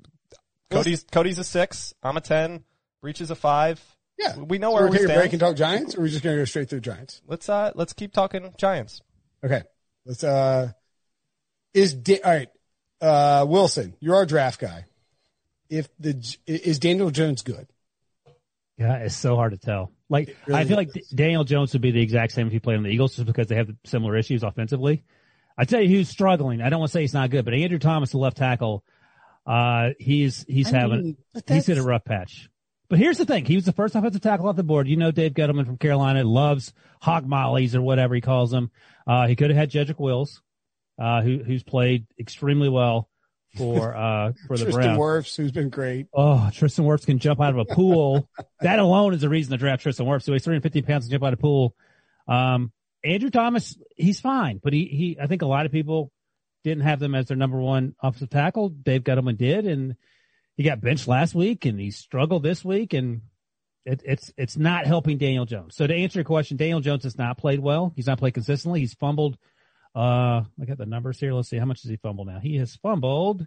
[0.71, 1.95] Cody's, Cody's a six.
[2.03, 2.65] I'm a 10.
[3.01, 3.81] Breech is a five.
[4.19, 5.21] Yeah, We know So where we're we taking a stand.
[5.21, 7.23] break and talk Giants, or are we just gonna go straight through Giants?
[7.29, 9.01] Let's, uh, let's keep talking Giants.
[9.45, 9.63] Okay,
[10.05, 10.25] let's.
[10.25, 10.73] uh
[11.75, 12.49] Is da- all right,
[13.01, 14.87] uh Wilson, you're our draft guy.
[15.71, 17.69] If the is Daniel Jones good?
[18.79, 19.93] Yeah, it's so hard to tell.
[20.09, 20.91] Like, really I feel like.
[21.15, 23.47] Daniel Jones would be the exact same if he played on the Eagles just because
[23.49, 25.05] they have similar issues offensively.
[25.57, 26.63] I tell you who's struggling.
[26.63, 28.85] I don't want to say he's not good, but Andrew Thomas, the left tackle,
[29.47, 31.17] uh, he's, he's I having, mean,
[31.47, 32.49] he's in a rough patch.
[32.89, 33.45] But here's the thing.
[33.45, 34.89] He was the first offensive tackle off the board.
[34.89, 38.71] You know, Dave Gettleman from Carolina loves hog mollies or whatever he calls them.
[39.07, 40.41] Uh, he could have had Jedrick Wills,
[40.99, 43.11] uh, who, who's played extremely well
[43.59, 44.99] for, uh, for the Tristan Browns.
[44.99, 46.07] Wirfs, who's been great.
[46.13, 48.29] Oh, Tristan Wirfs can jump out of a pool.
[48.61, 50.23] that alone is a reason to draft Tristan Wirfs.
[50.23, 51.75] So he's 350 pounds and jump out of a pool.
[52.27, 52.73] Um,
[53.05, 56.13] Andrew Thomas, he's fine, but he, he, I think a lot of people
[56.65, 58.69] didn't have them as their number one offensive tackle.
[58.69, 59.97] Dave Gettleman did, and
[60.57, 63.23] he got benched last week and he struggled this week and
[63.85, 65.77] it, it's, it's not helping Daniel Jones.
[65.77, 67.93] So to answer your question, Daniel Jones has not played well.
[67.97, 68.81] He's not played consistently.
[68.81, 69.39] He's fumbled.
[69.99, 71.33] Uh, look at the numbers here.
[71.33, 71.57] Let's see.
[71.59, 72.39] How much does he fumble now?
[72.39, 73.47] He has fumbled.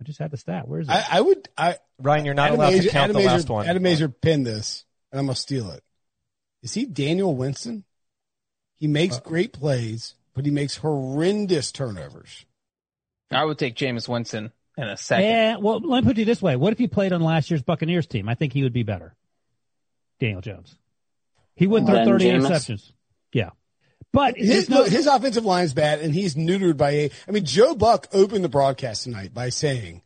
[0.00, 0.66] I just had the stat.
[0.66, 0.92] Where is it?
[0.92, 1.48] I, I would.
[1.58, 3.66] I Ryan, you're not Adam allowed to count Adam the Azer- last one.
[3.68, 5.82] Adam Aizer pinned this, and I'm gonna steal it.
[6.62, 7.84] Is he Daniel Winston?
[8.76, 12.46] He makes Uh, great plays, but he makes horrendous turnovers.
[13.30, 15.26] I would take Jameis Winston in a second.
[15.28, 16.56] Yeah, well, let me put it this way.
[16.56, 18.28] What if he played on last year's Buccaneers team?
[18.30, 19.14] I think he would be better.
[20.18, 20.74] Daniel Jones.
[21.54, 22.46] He wouldn't throw 30 Jameis?
[22.46, 22.92] interceptions.
[23.34, 23.50] Yeah.
[24.12, 27.10] But His, no, his offensive line's bad, and he's neutered by a.
[27.28, 30.02] I mean, Joe Buck opened the broadcast tonight by saying,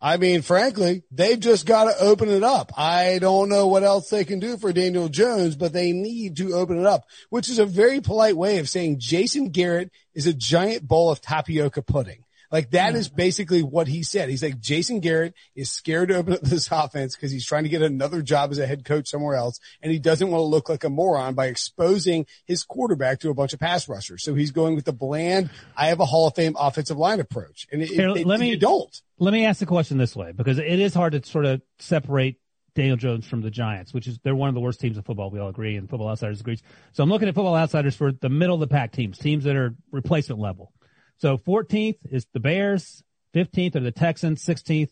[0.00, 2.72] "I mean, frankly, they've just got to open it up.
[2.76, 6.52] I don't know what else they can do for Daniel Jones, but they need to
[6.52, 10.34] open it up." Which is a very polite way of saying Jason Garrett is a
[10.34, 12.21] giant bowl of tapioca pudding.
[12.52, 12.98] Like that hmm.
[12.98, 14.28] is basically what he said.
[14.28, 17.70] He's like, Jason Garrett is scared to open up this offense because he's trying to
[17.70, 19.58] get another job as a head coach somewhere else.
[19.80, 23.34] And he doesn't want to look like a moron by exposing his quarterback to a
[23.34, 24.22] bunch of pass rushers.
[24.22, 27.66] So he's going with the bland, I have a Hall of Fame offensive line approach.
[27.72, 28.94] And it, Here, it- let me- you don't.
[29.18, 32.36] let me ask the question this way because it is hard to sort of separate
[32.74, 35.30] Daniel Jones from the Giants, which is they're one of the worst teams in football.
[35.30, 36.62] We all agree, and Football Outsiders agrees.
[36.92, 39.56] So I'm looking at Football Outsiders for the middle of the pack teams, teams that
[39.56, 40.72] are replacement level.
[41.18, 43.02] So 14th is the Bears,
[43.34, 44.90] 15th are the Texans, 16th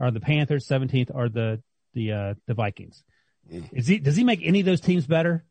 [0.00, 1.62] are the Panthers, 17th are the
[1.94, 3.02] the uh, the Vikings.
[3.50, 5.44] Is he does he make any of those teams better?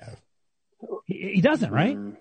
[0.00, 1.96] No, he, he doesn't, right?
[1.96, 2.16] Mm.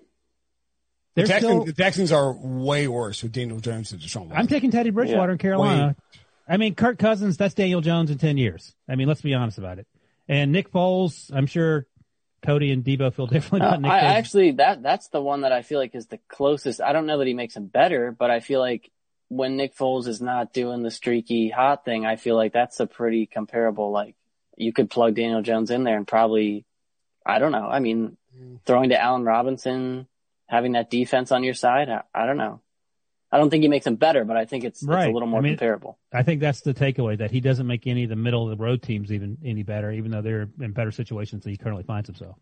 [1.15, 1.65] The Texans, still.
[1.65, 4.38] the Texans are way worse with Daniel Jones and Deshaun Watson.
[4.38, 5.34] I'm taking Teddy Bridgewater Yeah.
[5.34, 5.96] in Carolina.
[6.48, 8.74] I mean, Kirk Cousins, that's Daniel Jones in 10 years.
[8.88, 9.88] I mean, let's be honest about it.
[10.30, 11.88] And Nick Foles, I'm sure
[12.43, 15.62] Cody and Debo feel differently about Nick I actually that that's the one that I
[15.62, 16.82] feel like is the closest.
[16.82, 18.91] I don't know that he makes him better, but I feel like
[19.30, 22.88] when Nick Foles is not doing the streaky hot thing, I feel like that's a
[22.88, 23.91] pretty comparable.
[23.91, 24.15] Like
[24.56, 26.65] you could plug Daniel Jones in there and probably,
[27.26, 27.67] I don't know.
[27.67, 28.17] I mean,
[28.65, 30.08] throwing to Allen Robinson,
[30.47, 32.62] having that defense on your side, I, I don't know.
[33.32, 35.40] I don't think he makes him better, but I think it's, it's a little more
[35.40, 35.98] I mean- comparable.
[36.13, 38.63] I think that's the takeaway that he doesn't make any of the middle of the
[38.63, 42.08] road teams even any better, even though they're in better situations than he currently finds
[42.08, 42.38] himself.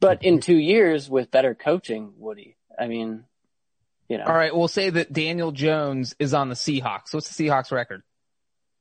[0.00, 2.56] But in two years with better coaching, would he?
[2.78, 3.24] I mean,
[4.08, 7.12] you know, All right, we'll say that Daniel Jones is on the Seahawks.
[7.12, 8.02] What's the Seahawks record?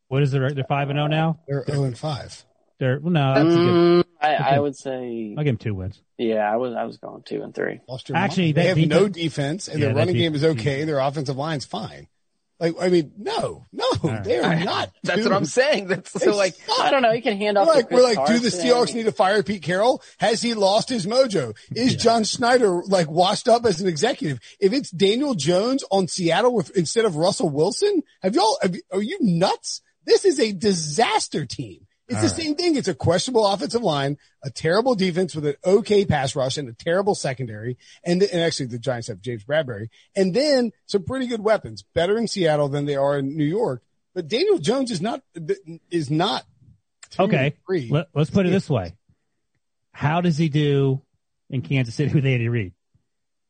[0.10, 1.39] What is the They're five and zero now.
[1.48, 2.46] They're 0 and 5.
[2.80, 3.74] They're well, no, that's a good.
[3.74, 6.01] Mm, I, I would say, I'll give him two wins.
[6.17, 7.80] yeah, I was, I was going two and three.
[7.88, 8.56] Lost your Actually, mind.
[8.56, 10.84] they that have no defense- defense, and Yeah, their running de- game is okay.
[10.86, 12.08] Their offensive line's fine.
[12.60, 14.23] Like, I mean, no, no, right.
[14.23, 14.89] they are not.
[15.03, 15.30] That's dude.
[15.30, 15.89] what I'm saying.
[15.89, 16.80] That's They so like suck.
[16.80, 17.12] I don't know.
[17.12, 17.67] He can hand We're off.
[17.67, 18.67] like, we're Chris like, do the Carson.
[18.67, 20.01] Seahawks need to fire Pete Carroll?
[20.17, 21.56] Has he lost his mojo?
[21.75, 24.39] Is John Schneider like washed up as an executive?
[24.60, 29.03] If it's Daniel Jones on Seattle with, instead of Russell Wilson, have y'all, have, are
[29.03, 29.84] you nuts?
[30.06, 31.86] This is a disaster team.
[32.08, 32.38] It's All the right.
[32.38, 32.76] same thing.
[32.78, 36.74] It's a questionable offensive line, a terrible defense with an okay pass rush and a
[36.74, 37.78] terrible secondary.
[38.04, 42.17] And, and actually the Giants have James Bradberry and then some pretty good weapons, better
[42.17, 43.84] in Seattle than they are in New York.
[44.15, 45.22] But Daniel Jones is not,
[45.91, 46.46] is not.
[47.20, 47.56] Okay.
[47.89, 48.96] Let, us put it this way.
[49.91, 51.02] How does he do
[51.50, 52.74] in Kansas City with Andy Reid?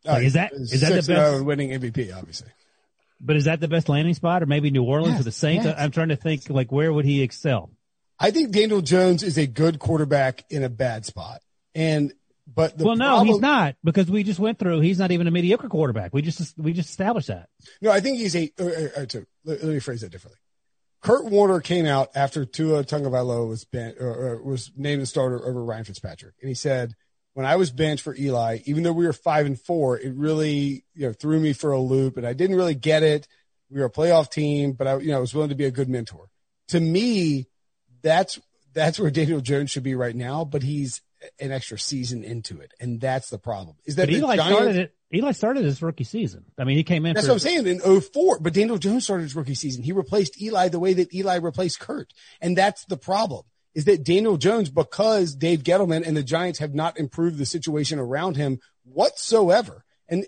[0.06, 1.10] Uh, like, is that, is that the best?
[1.12, 2.50] Oh winning MVP, obviously.
[3.20, 5.66] But is that the best landing spot or maybe New Orleans yes, or the Saints?
[5.66, 5.76] Yes.
[5.78, 7.72] I'm trying to think like where would he excel?
[8.20, 11.42] I think Daniel Jones is a good quarterback in a bad spot.
[11.76, 12.14] And
[12.48, 14.80] but well, no, problem, he's not because we just went through.
[14.80, 16.14] He's not even a mediocre quarterback.
[16.14, 17.50] We just we just established that.
[17.82, 18.52] No, I think he's a.
[18.60, 20.40] Uh, uh, uh let, me phrase that differently.
[21.02, 25.64] Kurt Warner came out after Tua Tagovailoa was bent, or, was named the starter over
[25.64, 26.96] Ryan Fitzpatrick, and he said,
[27.34, 30.86] "When I was benched for Eli, even though we were five and four, it really
[30.96, 33.28] you know threw me for a loop, and I didn't really get it.
[33.70, 35.72] We were a playoff team, but I you know I was willing to be a
[35.72, 36.30] good mentor.
[36.70, 37.48] To me,
[38.08, 38.40] that's
[38.74, 41.02] that's where Daniel Jones should be right now, but he's
[41.40, 43.76] an extra season into it, and that's the problem.
[43.86, 44.96] Is that but Eli Giants, started it?
[45.14, 46.46] Eli started his rookie season.
[46.58, 47.14] I mean, he came in.
[47.14, 49.84] That's for, what I'm saying in 04, but Daniel Jones started his rookie season.
[49.84, 53.44] He replaced Eli the way that Eli replaced Kurt, and that's the problem.
[53.74, 58.00] Is that Daniel Jones because Dave Gettleman and the Giants have not improved the situation
[58.00, 60.26] around him whatsoever, and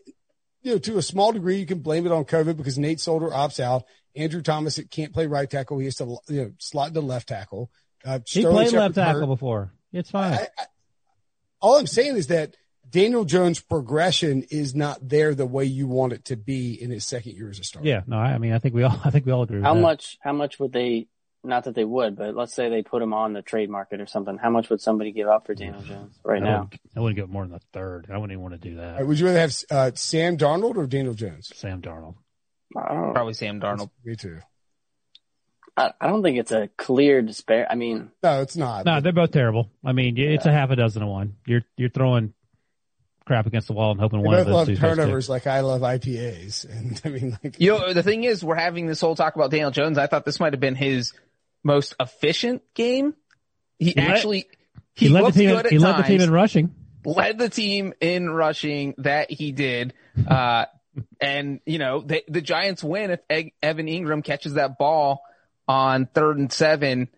[0.61, 3.29] you know to a small degree you can blame it on COVID because Nate Solder
[3.29, 3.83] opts out.
[4.15, 5.79] Andrew Thomas can't play right tackle.
[5.79, 7.71] He has to you know slot to left tackle.
[8.03, 9.73] Uh, he played left tackle before.
[9.91, 10.33] It's fine.
[10.33, 10.65] I, I,
[11.61, 12.55] all I'm saying is that
[12.89, 17.05] Daniel Jones' progression is not there the way you want it to be in his
[17.05, 17.87] second year as a starter.
[17.87, 19.61] Yeah, no, I mean, I think we all, I think we all agree.
[19.61, 19.81] How that.
[19.81, 20.17] much?
[20.21, 21.07] How much would they?
[21.41, 24.07] Not that they would, but let's say they put him on the trade market or
[24.07, 24.37] something.
[24.37, 26.59] How much would somebody give up for Daniel Jones right I now?
[26.63, 28.07] Wouldn't, I wouldn't give more than a third.
[28.11, 28.95] I wouldn't even want to do that.
[28.95, 31.49] Right, would you rather have uh, Sam Darnold or Daniel Jones?
[31.55, 32.15] Sam Darnold.
[32.73, 33.89] Probably Sam Darnold.
[34.03, 34.39] Me too.
[35.75, 37.65] I, I don't think it's a clear despair.
[37.69, 38.85] I mean, no, it's not.
[38.85, 39.71] No, they're both terrible.
[39.83, 40.51] I mean, it's yeah.
[40.51, 41.37] a half a dozen to one.
[41.45, 42.33] You're you're throwing
[43.25, 45.81] crap against the wall and hoping they one of those love turnovers like I love
[45.81, 46.65] IPAs.
[46.69, 49.51] And I mean, like you know, the thing is, we're having this whole talk about
[49.51, 49.97] Daniel Jones.
[49.97, 51.13] I thought this might have been his
[51.63, 53.13] most efficient game.
[53.77, 54.49] He, he actually
[54.95, 55.49] he, he led the team.
[55.69, 56.75] He led the team in rushing.
[57.05, 58.95] Led the team in rushing.
[58.97, 59.93] That he did.
[60.27, 60.65] Uh,
[61.19, 65.21] and you know, they, the Giants win if Evan Engram catches that ball
[65.67, 67.09] on third and seven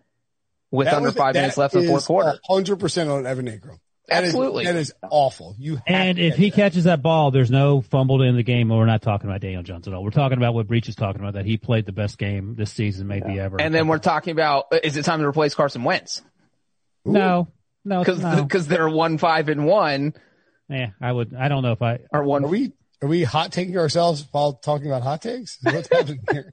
[0.70, 2.38] with that under was, five minutes left in the fourth quarter.
[2.48, 3.78] Hundred percent on Evan Engram.
[4.08, 5.54] That Absolutely, is, that is awful.
[5.58, 6.56] You and if he that.
[6.56, 8.68] catches that ball, there's no fumbled in the game.
[8.68, 10.02] We're not talking about Daniel Jones at all.
[10.02, 12.72] We're talking about what Breech is talking about that he played the best game this
[12.72, 13.44] season, maybe yeah.
[13.44, 13.60] ever.
[13.60, 16.20] And then we're talking about is it time to replace Carson Wentz?
[17.06, 17.12] Ooh.
[17.12, 17.48] No,
[17.84, 18.76] no, because because no.
[18.76, 20.14] they're one five and one.
[20.68, 21.34] Yeah, I would.
[21.34, 22.44] I don't know if I are one.
[22.44, 25.58] Are we are we hot taking ourselves while talking about hot takes?
[25.62, 26.52] What's happening here?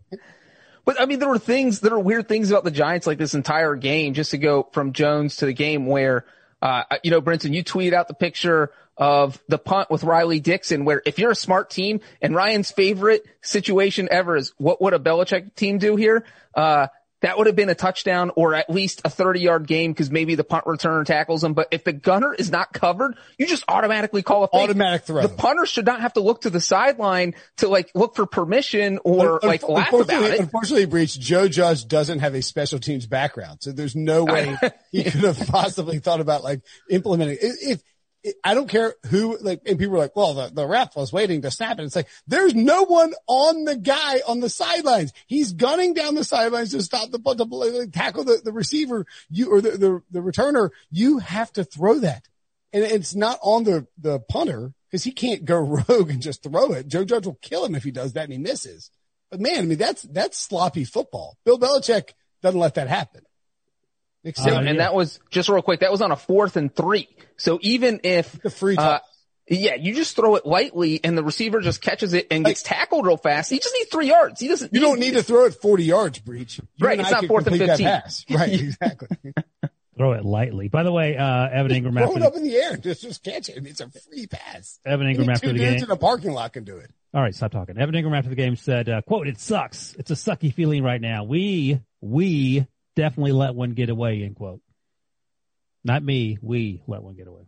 [0.84, 3.36] But I mean, there were things, there are weird things about the Giants like this
[3.36, 6.26] entire game, just to go from Jones to the game where,
[6.62, 10.86] uh, you know, Brinson, you tweeted out the picture of the punt with Riley Dixon,
[10.86, 15.00] where if you're a smart team and Ryan's favorite situation ever is what would a
[15.00, 16.26] Belichick team do here?
[16.56, 16.88] Uh,
[17.22, 20.36] that would have been a touchdown or at least a 30 yard game because maybe
[20.36, 21.54] the punt returner tackles him.
[21.54, 24.62] But if the gunner is not covered, you just automatically call a fake.
[24.62, 25.22] automatic throw.
[25.22, 29.00] The punter should not have to look to the sideline to like look for permission
[29.04, 30.40] or like laugh about it.
[30.40, 34.56] Unfortunately, Breech, Joe Judge doesn't have a special teams background, so there's no way
[34.92, 37.38] he could have possibly thought about like implementing.
[37.42, 37.82] If
[38.44, 41.42] I don't care who, like, and people are like, well, the, the ref was waiting
[41.44, 41.84] to snap it.
[41.84, 45.14] It's like, there's no one on the guy on the sidelines.
[45.26, 49.52] He's gunning down the sidelines to stop the, to like, tackle the, the receiver, you,
[49.52, 50.72] or the, the, the returner.
[50.92, 52.28] You have to throw that.
[52.74, 55.58] And it's not on the, the punter because he can't go
[55.90, 56.88] rogue and just throw it.
[56.88, 58.92] Joe Judge will kill him if he does that and he misses.
[59.32, 61.38] But man, I mean, that's, that's sloppy football.
[61.46, 63.22] Bill Belichick doesn't let that happen.
[64.24, 64.74] Except, uh, and yeah.
[64.76, 65.80] that was just real quick.
[65.80, 67.08] That was on a fourth and three.
[67.38, 69.00] So even if the free uh,
[69.50, 73.06] yeah, you just throw it lightly and the receiver just catches it and gets tackled
[73.06, 73.50] real fast.
[73.50, 74.40] He just needs three yards.
[74.40, 74.74] He doesn't.
[74.74, 76.60] You don't need to throw it 40 yards, Breech.
[76.60, 77.00] You right.
[77.00, 77.88] It's not fourth and 15.
[78.30, 78.54] Right.
[78.54, 79.34] Exactly.
[79.98, 80.68] throw it lightly.
[80.68, 81.98] By the way, uh, Evan Engram.
[81.98, 82.78] throw it up in the air.
[82.78, 83.66] Just, just catch it.
[83.66, 84.80] It's a free pass.
[84.86, 85.84] Evan Engram after the game.
[85.84, 86.92] in a parking lot can do it.
[87.14, 87.34] All right.
[87.34, 87.78] Stop talking.
[87.78, 89.96] Evan Engram after the game said, uh, quote, it sucks.
[89.98, 91.24] It's a sucky feeling right now.
[91.24, 92.68] We, we
[93.00, 94.60] definitely let one get away, end quote.
[95.86, 96.38] Not me.
[96.42, 97.44] We let one get away.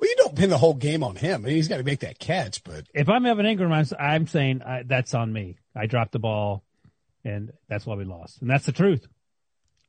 [0.00, 1.44] Well, you don't pin the whole game on him.
[1.44, 2.64] I mean, he's got to make that catch.
[2.64, 5.58] But if I'm Evan Engram, I'm, I'm saying I, that's on me.
[5.76, 6.64] I dropped the ball,
[7.24, 9.06] and that's why we lost, and that's the truth.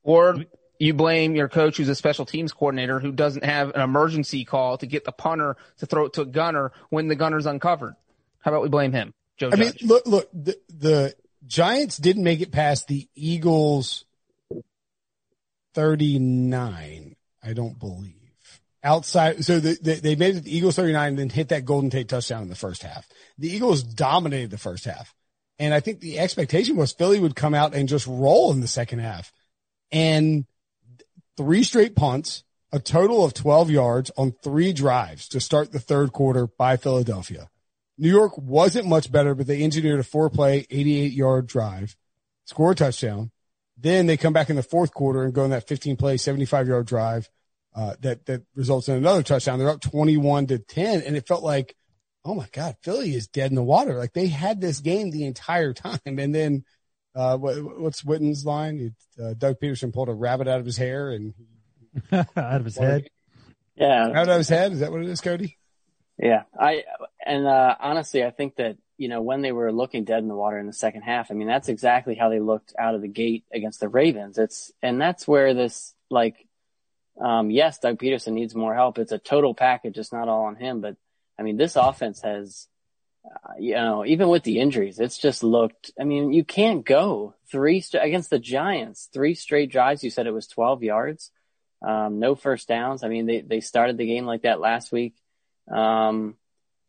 [0.03, 0.45] Or
[0.77, 4.77] you blame your coach, who's a special teams coordinator, who doesn't have an emergency call
[4.77, 7.95] to get the punter to throw it to a gunner when the gunner's uncovered.
[8.41, 9.49] How about we blame him, Joe?
[9.51, 9.81] I Judge?
[9.81, 11.15] mean, look, look, the, the
[11.47, 14.05] Giants didn't make it past the Eagles
[15.73, 18.15] 39, I don't believe.
[18.83, 21.89] Outside, so the, the, they made it the Eagles 39 and then hit that Golden
[21.89, 23.07] Tate touchdown in the first half.
[23.37, 25.13] The Eagles dominated the first half.
[25.57, 28.67] And I think the expectation was Philly would come out and just roll in the
[28.67, 29.31] second half.
[29.91, 30.45] And
[31.37, 36.11] three straight punts, a total of 12 yards on three drives to start the third
[36.11, 37.49] quarter by Philadelphia.
[37.97, 41.95] New York wasn't much better, but they engineered a four play, 88 yard drive,
[42.45, 43.31] score a touchdown.
[43.83, 46.69] Then they come back in the fourth quarter and go on that 15 play, 75
[46.69, 47.29] yard drive,
[47.75, 49.59] uh, that, that results in another touchdown.
[49.59, 51.01] They're up 21 to 10.
[51.01, 51.75] And it felt like,
[52.23, 53.97] oh my God, Philly is dead in the water.
[53.97, 55.99] Like they had this game the entire time.
[56.05, 56.63] And then,
[57.13, 58.95] uh, what, what's Witten's line?
[59.21, 61.33] Uh, Doug Pederson pulled a rabbit out of his hair and
[62.11, 63.09] out of his head.
[63.75, 64.11] Yeah.
[64.15, 64.71] Out of his head.
[64.71, 65.57] Is that what it is, Cody?
[66.17, 66.43] Yeah.
[66.57, 66.83] I,
[67.25, 70.33] and, uh, honestly, I think that, you know, when they were looking dead in the
[70.33, 73.09] water in the second half, I mean, that's exactly how they looked out of the
[73.09, 74.37] gate against the Ravens.
[74.37, 76.47] It's, and that's where this, like,
[77.19, 78.97] um, yes, Doug Pederson needs more help.
[78.97, 79.97] It's a total package.
[79.97, 80.95] It's not all on him, but
[81.37, 82.69] I mean, this offense has,
[83.25, 87.35] uh, you know, even with the injuries, it's just looked, I mean, you can't go
[87.51, 90.01] three st- against the Giants, three straight drives.
[90.01, 91.29] You said it was 12 yards.
[91.85, 93.03] Um, no first downs.
[93.03, 95.15] I mean, they, they started the game like that last week.
[95.69, 96.37] Um,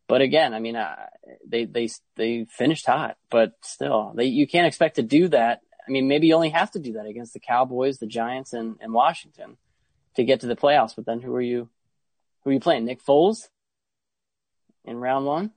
[0.07, 1.07] but again, I mean, uh,
[1.47, 5.61] they, they, they finished hot, but still they, you can't expect to do that.
[5.87, 8.75] I mean, maybe you only have to do that against the Cowboys, the Giants and,
[8.81, 9.57] and Washington
[10.15, 10.95] to get to the playoffs.
[10.95, 11.69] But then who are you,
[12.43, 12.85] who are you playing?
[12.85, 13.49] Nick Foles
[14.83, 15.51] in round one?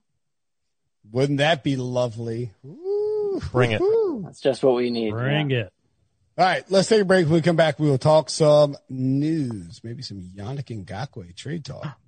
[1.11, 2.53] Wouldn't that be lovely?
[2.67, 3.83] Ooh, Bring it.
[4.25, 5.13] That's just what we need.
[5.13, 5.59] Bring yeah.
[5.59, 5.73] it.
[6.37, 7.27] All right, let's take a break.
[7.27, 11.99] When we come back, we will talk some news, maybe some Yannick Ngakoue trade talk.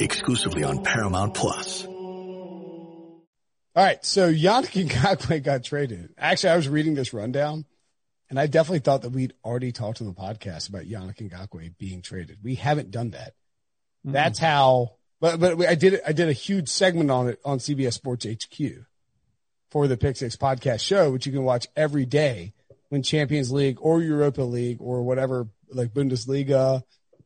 [0.00, 1.86] exclusively on Paramount Plus.
[3.76, 6.14] All right, so Yannick Ngakoue got traded.
[6.16, 7.66] Actually, I was reading this rundown,
[8.30, 12.00] and I definitely thought that we'd already talked on the podcast about Yannick Ngakoue being
[12.00, 12.38] traded.
[12.42, 13.34] We haven't done that.
[14.04, 14.12] Mm-hmm.
[14.12, 14.92] That's how.
[15.20, 18.86] But but I did I did a huge segment on it on CBS Sports HQ
[19.70, 22.54] for the Pick Six podcast show, which you can watch every day
[22.88, 26.82] when Champions League or Europa League or whatever like Bundesliga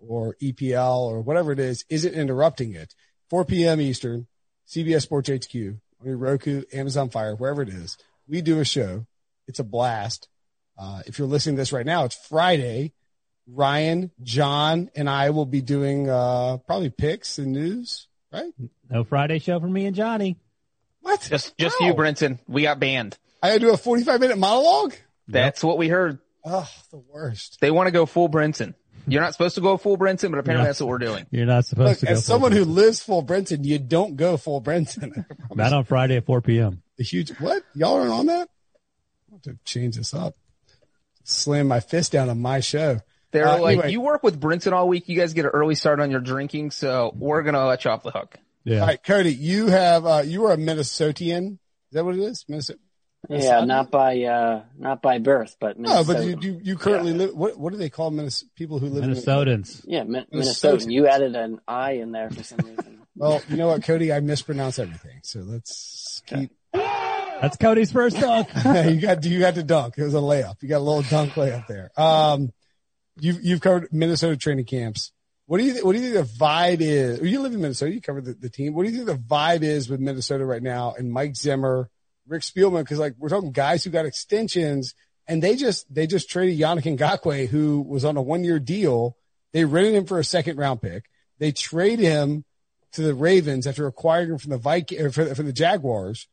[0.06, 2.94] or EPL or whatever it is isn't interrupting it.
[3.30, 3.80] 4 p.m.
[3.80, 4.26] Eastern,
[4.68, 7.96] CBS Sports HQ on your Roku, Amazon Fire, wherever it is.
[8.26, 9.06] We do a show.
[9.46, 10.28] It's a blast.
[10.78, 12.92] Uh, if you're listening to this right now, it's Friday.
[13.46, 18.52] Ryan, John, and I will be doing uh, probably picks and news, right?
[18.88, 20.38] No Friday show for me and Johnny.
[21.00, 21.26] What?
[21.28, 21.86] Just just How?
[21.86, 22.38] you, Brinson.
[22.46, 23.18] We got banned.
[23.42, 24.94] I gotta do a 45 minute monologue?
[25.26, 26.18] That's what we heard.
[26.44, 27.58] Oh, the worst.
[27.60, 28.74] They want to go full Brinson.
[29.10, 30.68] You're not supposed to go full Brinson, but apparently Yeah.
[30.68, 31.26] that's what we're doing.
[31.30, 32.12] You're not supposed Look, to go.
[32.12, 35.24] as someone who lives full Brinson, you don't go full Brinson.
[35.54, 36.82] not on Friday at 4 p.m.
[36.96, 37.62] the huge what?
[37.74, 38.48] Y'all aren't on that?
[39.30, 40.34] I have to change this up.
[41.24, 43.00] Slam my fist down on my show.
[43.32, 43.92] They're Uh, like, anyway.
[43.92, 45.08] you work with Brinson all week.
[45.08, 48.02] You guys get an early start on your drinking, so we're gonna let you off
[48.02, 48.36] the hook.
[48.64, 48.80] Yeah.
[48.80, 51.52] All right, Cody, you have uh you are a Minnesotian.
[51.52, 51.58] Is
[51.92, 52.44] that what it is?
[52.48, 52.78] Minnesota.
[53.28, 56.18] Yeah, not by, uh, not by birth, but No, Minnesota.
[56.36, 57.34] but you you, you currently live.
[57.34, 59.82] What what do they call Minnes- people who live in Minnesotans.
[59.86, 60.72] yeah, Min- Minnesota.
[60.76, 60.92] Minnesota.
[60.92, 62.96] You added an I in there for some reason.
[63.16, 65.20] Well, you know what, Cody, I mispronounce everything.
[65.24, 66.50] So let's keep.
[66.72, 68.48] That's Cody's first dunk.
[68.64, 69.98] you got you got to dunk.
[69.98, 70.62] It was a layup.
[70.62, 71.90] You got a little dunk layup there.
[72.00, 72.50] Um,
[73.18, 75.12] you've you've covered Minnesota training camps.
[75.46, 77.20] What do you th- what do you think the vibe is?
[77.20, 77.92] You live in Minnesota.
[77.92, 78.72] You covered the, the team.
[78.72, 81.90] What do you think the vibe is with Minnesota right now and Mike Zimmer,
[82.30, 82.80] Rick Spielman?
[82.80, 84.94] Because like we're talking guys who got extensions
[85.26, 89.16] and they just they just traded Yannick Ngakoue who was on a one year deal.
[89.52, 91.10] They rented him for a second round pick.
[91.38, 92.44] They trade him
[92.92, 96.28] to the Ravens after acquiring him from the Viking or from, from the Jaguars.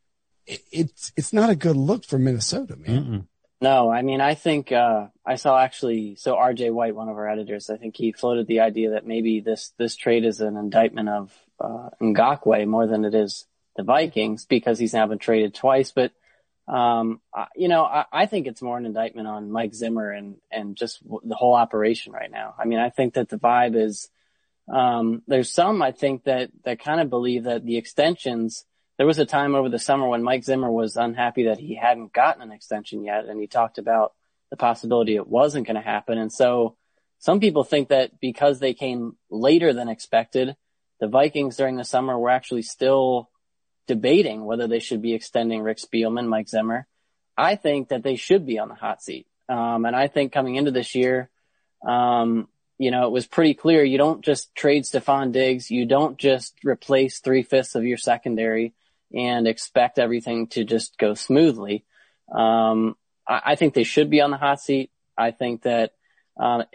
[0.46, 3.04] It, it's it's not a good look for Minnesota, man.
[3.04, 3.28] Mm-mm.
[3.60, 7.28] No, I mean, I think, uh, I saw actually, so RJ White, one of our
[7.28, 11.10] editors, I think he floated the idea that maybe this, this trade is an indictment
[11.10, 13.48] of, uh, Ngakoue more than it is
[13.78, 15.92] the Vikings because he's now been traded twice.
[15.92, 16.12] But,
[16.68, 20.36] um, I, you know, I, I think it's more an indictment on Mike Zimmer and,
[20.52, 22.56] and just the whole operation right now.
[22.60, 24.10] I mean, I think that the vibe is,
[24.68, 28.66] um, there's some, I think that, that kind of believe that the extensions,
[28.98, 32.12] there was a time over the summer when Mike Zimmer was unhappy that he hadn't
[32.12, 33.26] gotten an extension yet.
[33.26, 34.14] And he talked about
[34.50, 36.18] the possibility it wasn't going to happen.
[36.18, 36.76] And so
[37.20, 40.56] some people think that because they came later than expected,
[41.00, 43.30] the Vikings during the summer were actually still
[43.88, 46.88] debating whether they should be extending Rick Spielman, Mike Zimmer.
[47.38, 49.28] I think that they should be on the hot seat.
[49.50, 51.30] Um, and I think coming into this year,
[51.86, 55.72] um, you know, it was pretty clear you don't just trade Stefon Diggs.
[55.72, 58.74] You don't just replace three fifths of your secondary
[59.14, 61.86] and expect everything to just go smoothly.
[62.32, 62.96] Um,
[63.28, 64.92] I, I, think they should be on the hot seat.
[65.18, 65.94] I think that,
[66.38, 66.66] um,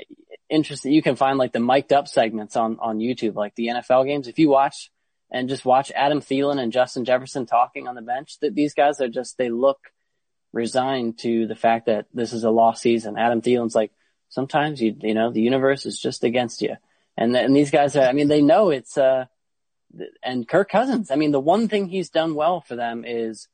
[0.49, 0.93] interesting.
[0.93, 4.29] You can find like the mic'd up segments on, on YouTube, like the NFL games.
[4.29, 4.91] If you watch
[5.33, 9.01] and just watch Adam Thielen and Justin Jefferson talking on the bench, that these guys
[9.01, 9.79] are just, they look
[10.53, 13.17] resigned to the fact that this is a lost season.
[13.17, 13.93] Adam Thielen's like,
[14.29, 16.77] sometimes you, you know, the universe is just against you.
[17.17, 19.25] And, and these guys are, I mean, they know it's, uh,
[20.23, 23.49] and Kirk Cousins, I mean, the one thing he's done well for them is,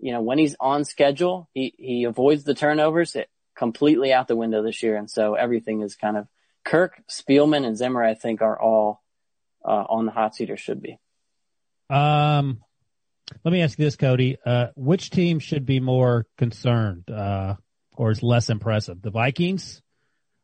[0.00, 4.36] you know, when he's on schedule, he, he avoids the turnovers it, completely out the
[4.36, 4.96] window this year.
[4.96, 6.26] And so everything is kind of
[6.64, 9.02] Kirk, Spielman, and Zimmer, I think are all,
[9.64, 10.98] uh, on the hot seat or should be.
[11.90, 12.60] Um,
[13.44, 14.36] let me ask you this, Cody.
[14.44, 17.54] Uh, which team should be more concerned, uh,
[17.96, 19.00] or is less impressive?
[19.02, 19.82] The Vikings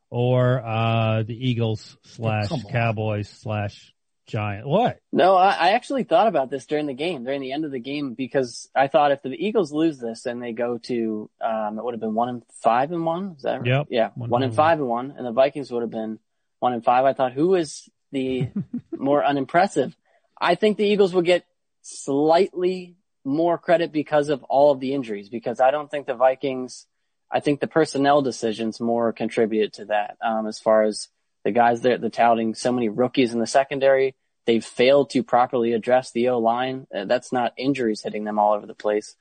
[0.09, 3.93] or uh, the Eagles slash Cowboys slash
[4.27, 4.67] Giant.
[4.67, 4.99] What?
[5.13, 7.79] No, I, I, actually thought about this during the game, during the end of the
[7.79, 11.83] game, because I thought if the Eagles lose this and they go to, um, it
[11.83, 13.35] would have been one and five and one.
[13.37, 13.67] Is that right?
[13.67, 13.87] Yep.
[13.89, 16.19] Yeah, one, one and five and one, and the Vikings would have been
[16.59, 17.05] one and five.
[17.05, 18.49] I thought who is the
[18.91, 19.95] more unimpressive?
[20.39, 21.45] I think the Eagles will get
[21.81, 26.85] slightly more credit because of all of the injuries, because I don't think the Vikings
[27.29, 30.17] I think the personnel decisions more contributed to that.
[30.21, 31.09] Um, as far as
[31.43, 34.15] the guys that the touting so many rookies in the secondary,
[34.45, 36.87] they've failed to properly address the O line.
[36.93, 39.15] Uh, that's not injuries hitting them all over the place.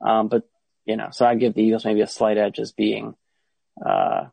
[0.00, 0.48] Um, but
[0.84, 3.14] you know, so I give the Eagles maybe a slight edge as being,
[3.84, 4.26] uh,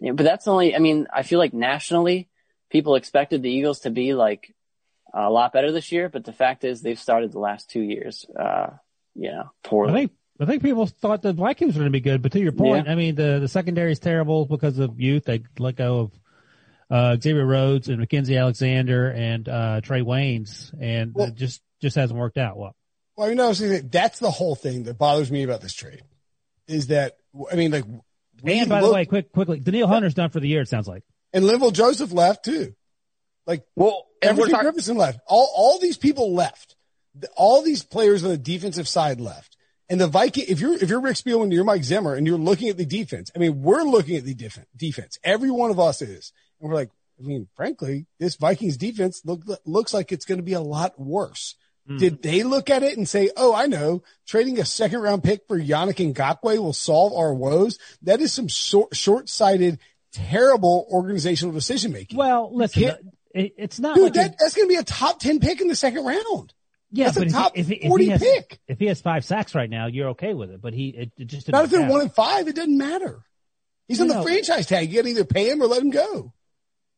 [0.00, 2.28] you know, but that's only, I mean, I feel like nationally
[2.70, 4.54] people expected the Eagles to be like
[5.14, 8.26] a lot better this year, but the fact is they've started the last two years,
[8.38, 8.70] uh,
[9.14, 9.92] you know, poorly.
[9.92, 12.40] I think I think people thought the Vikings were going to be good, but to
[12.40, 12.92] your point, yeah.
[12.92, 15.24] I mean, the, the secondary is terrible because of youth.
[15.26, 16.12] They let go of,
[16.90, 21.94] uh, Xavier Rhodes and Mackenzie Alexander and, uh, Trae Waynes and well, it just, just
[21.94, 22.74] hasn't worked out well.
[23.16, 26.02] Well, you know, that's the whole thing that bothers me about this trade
[26.66, 27.16] is that,
[27.50, 27.84] I mean, like,
[28.44, 30.88] and by look, the way, quick, quickly, Danielle Hunter's done for the year, it sounds
[30.88, 31.04] like.
[31.32, 32.74] And Linval Joseph left too.
[33.46, 35.20] Like, well, Everson talk- Griffen left.
[35.26, 36.76] All, all these people left.
[37.36, 39.56] All these players on the defensive side left.
[39.88, 42.68] And the Viking, if you're, if you're Rick Spielman, you're Mike Zimmer and you're looking
[42.70, 45.18] at the defense, I mean, we're looking at the def- defense.
[45.22, 46.32] Every one of us is.
[46.60, 46.90] And we're like,
[47.20, 50.98] I mean, frankly, this Vikings defense look, looks like it's going to be a lot
[50.98, 51.54] worse.
[51.88, 51.98] Mm.
[51.98, 55.46] Did they look at it and say, Oh, I know trading a second round pick
[55.46, 57.78] for Yannick Ngakoue will solve our woes?
[58.02, 59.78] That is some short sighted,
[60.12, 62.16] terrible organizational decision making.
[62.16, 65.60] Well, listen, it's not dude, like that, that's going to be a top 10 pick
[65.60, 66.54] in the second round.
[66.90, 68.60] Yeah, That's but a top if he, if, 40 he has, pick.
[68.68, 70.62] If he has five sacks right now, you're okay with it.
[70.62, 72.46] But he, it, it just not if they're one and five.
[72.46, 73.24] It doesn't matter.
[73.88, 74.88] He's on the franchise tag.
[74.88, 76.32] You got to either pay him or let him go.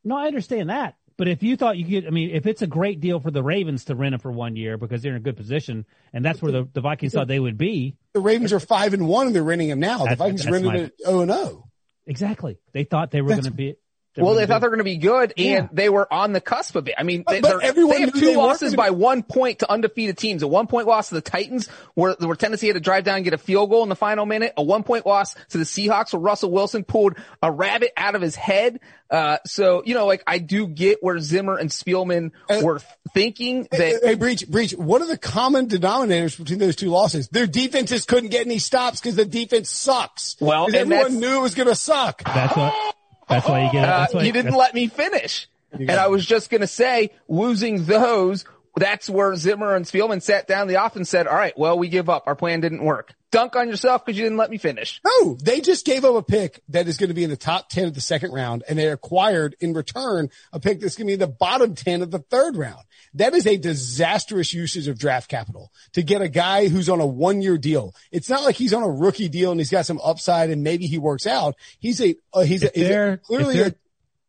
[0.05, 0.97] No, I understand that.
[1.17, 3.43] But if you thought you could, I mean, if it's a great deal for the
[3.43, 6.43] Ravens to rent him for one year because they're in a good position, and that's
[6.43, 7.97] where the, the Vikings thought they would be.
[8.13, 10.05] The Ravens are five and one, and they're renting him now.
[10.05, 11.71] The Vikings rented it zero and zero.
[12.07, 12.59] Exactly.
[12.73, 13.77] They thought they were going to be
[14.17, 15.69] well, they thought they were going to be good, and yeah.
[15.73, 16.95] they were on the cusp of it.
[16.99, 20.43] I mean, they, but everyone they have two losses by one point to undefeated teams.
[20.43, 23.25] A one point loss to the Titans, where, where Tennessee had to drive down and
[23.25, 24.55] get a field goal in the final minute.
[24.57, 28.23] A one point loss to the Seahawks, where Russell Wilson pulled a rabbit out of
[28.23, 28.81] his head.
[29.11, 32.81] Uh, so, you know, like I do get where Zimmer and Spielman uh, were
[33.15, 33.79] thinking that.
[33.79, 37.29] Hey, hey, Breech, Breech, what are the common denominators between those two losses?
[37.29, 40.37] Their defenses couldn't get any stops because the defense sucks.
[40.41, 42.23] Well, everyone knew it was going to suck.
[42.25, 42.96] That's what.
[43.29, 43.83] That's why you get.
[43.83, 45.49] That's uh, why, you didn't let me finish.
[45.73, 48.45] And I was just going to say, losing those
[48.77, 51.89] that's where Zimmer and Spielman sat down the office and said, all right, well, we
[51.89, 52.25] give up.
[52.27, 53.15] Our plan didn't work.
[53.33, 55.01] Dunk on yourself because you didn't let me finish.
[55.05, 57.69] No, they just gave up a pick that is going to be in the top
[57.71, 61.11] 10 of the second round and they acquired in return a pick that's going to
[61.11, 62.83] be in the bottom 10 of the third round.
[63.15, 67.07] That is a disastrous usage of draft capital to get a guy who's on a
[67.07, 67.95] one year deal.
[68.13, 70.87] It's not like he's on a rookie deal and he's got some upside and maybe
[70.87, 71.57] he works out.
[71.79, 73.75] He's a, uh, he's a, he's a clearly a,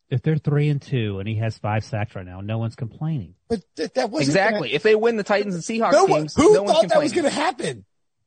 [0.09, 3.35] if they're three and two and he has five sacks right now, no one's complaining.
[3.49, 4.69] But th- that was exactly.
[4.69, 7.13] Gonna, if they win the Titans and Seahawks no games, who no thought that was
[7.13, 7.85] going to happen?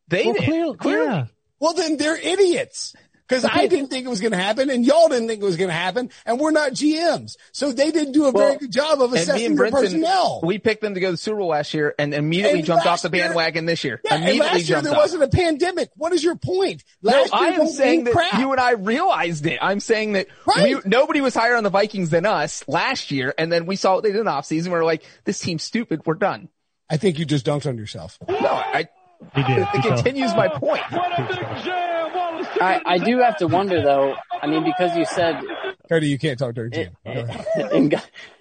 [0.08, 0.44] They well, did.
[0.44, 1.06] Clearly, clearly.
[1.06, 1.26] Yeah.
[1.58, 2.94] Well, then they're idiots.
[3.30, 5.56] Cause I didn't think it was going to happen and y'all didn't think it was
[5.56, 7.36] going to happen and we're not GMs.
[7.52, 10.40] So they didn't do a well, very good job of assessing their personnel.
[10.42, 12.86] We picked them to go to the Super Bowl last year and immediately and jumped
[12.86, 14.00] off the year, bandwagon this year.
[14.04, 14.98] Yeah, immediately and last year there off.
[14.98, 15.90] wasn't a pandemic.
[15.96, 16.82] What is your point?
[17.02, 18.40] Last no, I am saying that crap.
[18.40, 19.60] you and I realized it.
[19.62, 20.76] I'm saying that right.
[20.76, 23.32] we, nobody was higher on the Vikings than us last year.
[23.38, 24.64] And then we saw what they did in the offseason.
[24.64, 26.02] We were like, this team's stupid.
[26.04, 26.48] We're done.
[26.90, 28.18] I think you just dunked on yourself.
[28.28, 28.88] No, I,
[29.34, 29.58] he did.
[29.58, 30.82] it, it continues my point.
[32.60, 34.14] I, I do have to wonder though.
[34.42, 35.42] I mean, because you said
[35.88, 36.96] Cody, you can't talk during jam.
[37.04, 37.90] in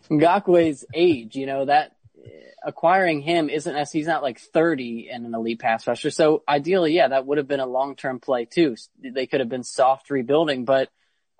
[0.09, 2.29] Ngakoue's age, you know that eh,
[2.63, 6.11] acquiring him isn't as he's not like 30 and an elite pass rusher.
[6.11, 8.75] So ideally, yeah, that would have been a long term play too.
[9.01, 10.89] They could have been soft rebuilding, but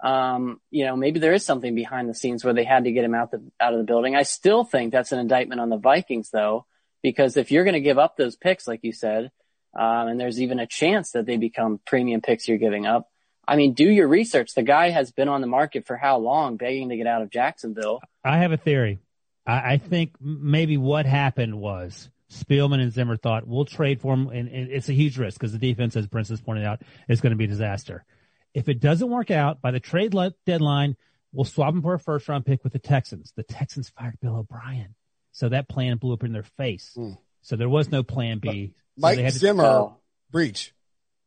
[0.01, 3.03] um, you know, maybe there is something behind the scenes where they had to get
[3.03, 4.15] him out the out of the building.
[4.15, 6.65] I still think that's an indictment on the Vikings though,
[7.03, 9.31] because if you're going to give up those picks, like you said,
[9.73, 13.09] um, and there's even a chance that they become premium picks you're giving up.
[13.47, 14.53] I mean, do your research.
[14.53, 17.31] The guy has been on the market for how long, begging to get out of
[17.31, 17.99] Jacksonville.
[18.23, 18.99] I have a theory.
[19.45, 24.27] I, I think maybe what happened was Spielman and Zimmer thought we'll trade for him,
[24.27, 27.21] and, and it's a huge risk because the defense, as Prince has pointed out, is
[27.21, 28.05] going to be a disaster.
[28.53, 30.15] If it doesn't work out by the trade
[30.45, 30.95] deadline,
[31.31, 33.33] we'll swap him for a first round pick with the Texans.
[33.35, 34.95] The Texans fired Bill O'Brien,
[35.31, 36.93] so that plan blew up in their face.
[36.95, 37.17] Mm.
[37.49, 38.75] So there was no plan B.
[38.75, 39.97] Uh, Mike so Zimmer, oh.
[40.29, 40.71] Breech.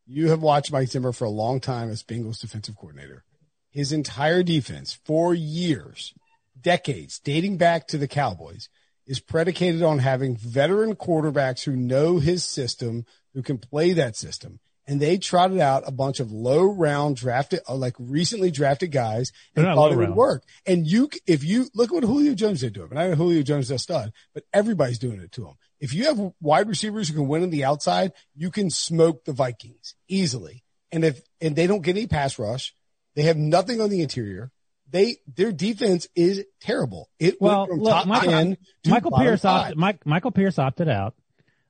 [0.07, 3.25] You have watched Mike Zimmer for a long time as Bengals defensive coordinator.
[3.71, 6.13] His entire defense for years,
[6.59, 8.69] decades, dating back to the Cowboys,
[9.05, 14.61] is predicated on having veteran quarterbacks who know his system, who can play that system.
[14.85, 19.31] And they trotted out a bunch of low round drafted, uh, like recently drafted guys
[19.55, 20.43] and thought it would work.
[20.65, 23.15] And you, if you look at what Julio Jones did to him, and I know
[23.15, 25.53] Julio Jones is a stud, but everybody's doing it to him.
[25.79, 29.33] If you have wide receivers who can win on the outside, you can smoke the
[29.33, 30.63] Vikings easily.
[30.91, 32.73] And if, and they don't get any pass rush,
[33.15, 34.51] they have nothing on the interior.
[34.89, 37.09] They, their defense is terrible.
[37.19, 40.59] It well, went from look, top Michael, 10 to Michael Pierce opted, Mike, Michael Pierce
[40.59, 41.15] opted out.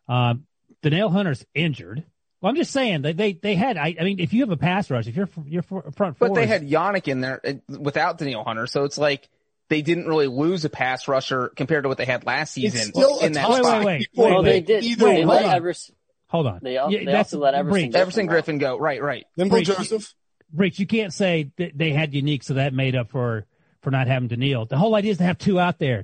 [0.09, 0.45] Um,
[0.82, 2.03] Danielle Hunter's injured.
[2.44, 4.58] Well, I'm just saying they, they, they had, I, I mean, if you have a
[4.58, 8.44] pass rush, if you're, you're front But they had Yannick in there uh, without Danielle
[8.44, 8.68] Hunter.
[8.68, 9.30] So it's like,
[9.70, 12.89] they didn't really lose a pass rusher compared to what they had last season It's
[12.89, 13.78] still in a that wait, spot.
[13.78, 14.52] wait, wait, wait, well, wait.
[14.52, 14.84] they did.
[14.84, 15.26] Either They way.
[15.26, 15.89] let Evers,
[16.28, 16.60] Hold on.
[16.62, 17.89] they, al- Yeah, they also let Everson.
[17.91, 17.96] Breech.
[17.96, 18.34] Everson go.
[18.34, 18.78] Griffen go.
[18.78, 19.26] Right, right.
[19.38, 19.68] Then Breech.
[19.68, 20.14] Joseph.
[20.52, 23.46] Breech, you can't say that they had unique, so that made up for,
[23.82, 24.66] for not having Danielle.
[24.66, 26.04] The whole idea is to have two out there.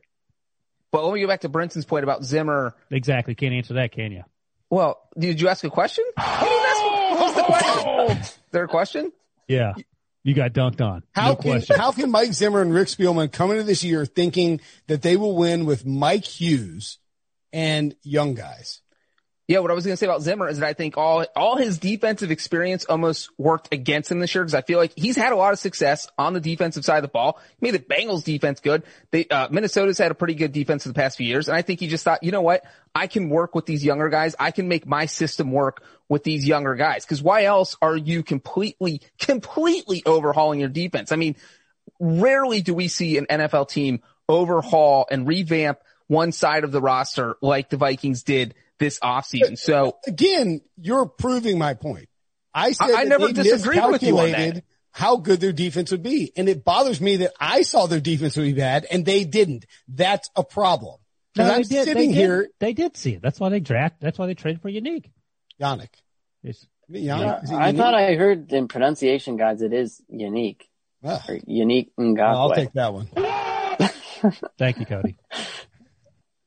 [0.93, 2.73] But let me go back to Brinson's point about Zimmer.
[2.89, 3.35] Exactly.
[3.35, 4.23] Can't answer that, can you?
[4.69, 6.05] Well, did you ask a question?
[6.17, 8.17] You didn't ask me- What's the question?
[8.17, 9.11] Is there a question?
[9.47, 9.73] Yeah.
[10.23, 11.03] You got dunked on.
[11.13, 11.75] How no can, question.
[11.77, 15.35] how can Mike Zimmer and Rick Spielman come into this year thinking that they will
[15.35, 16.97] win with Mike Hughes
[17.51, 18.81] and young guys?
[19.49, 21.57] Yeah, what I was going to say about Zimmer is that I think all all
[21.57, 25.33] his defensive experience almost worked against him this year because I feel like he's had
[25.33, 27.39] a lot of success on the defensive side of the ball.
[27.59, 28.83] He made the Bengals defense good.
[29.09, 31.63] They uh, Minnesota's had a pretty good defense in the past few years, and I
[31.63, 34.35] think he just thought, you know what, I can work with these younger guys.
[34.39, 37.03] I can make my system work with these younger guys.
[37.03, 41.11] Because why else are you completely completely overhauling your defense?
[41.11, 41.35] I mean,
[41.99, 47.35] rarely do we see an NFL team overhaul and revamp one side of the roster
[47.41, 49.57] like the Vikings did this offseason.
[49.57, 52.07] So Again, you're proving my point.
[52.53, 54.63] I said I- I never they disagreed with you on that.
[54.91, 56.31] how good their defense would be.
[56.35, 59.65] And it bothers me that I saw their defense would be bad and they didn't.
[59.87, 60.97] That's a problem.
[61.37, 63.21] No, Because they I'm did, sitting they here, Did, they did see it.
[63.21, 63.97] That's why they draft.
[64.01, 65.09] That's why they traded for Unique.
[65.61, 65.89] Yannick.
[66.43, 67.81] It's, Yannick is it I unique?
[67.81, 70.67] thought I heard in pronunciation guides it is unique
[71.03, 73.07] Ah, or unique well, I'll take that one.
[74.57, 75.15] thank you, Cody.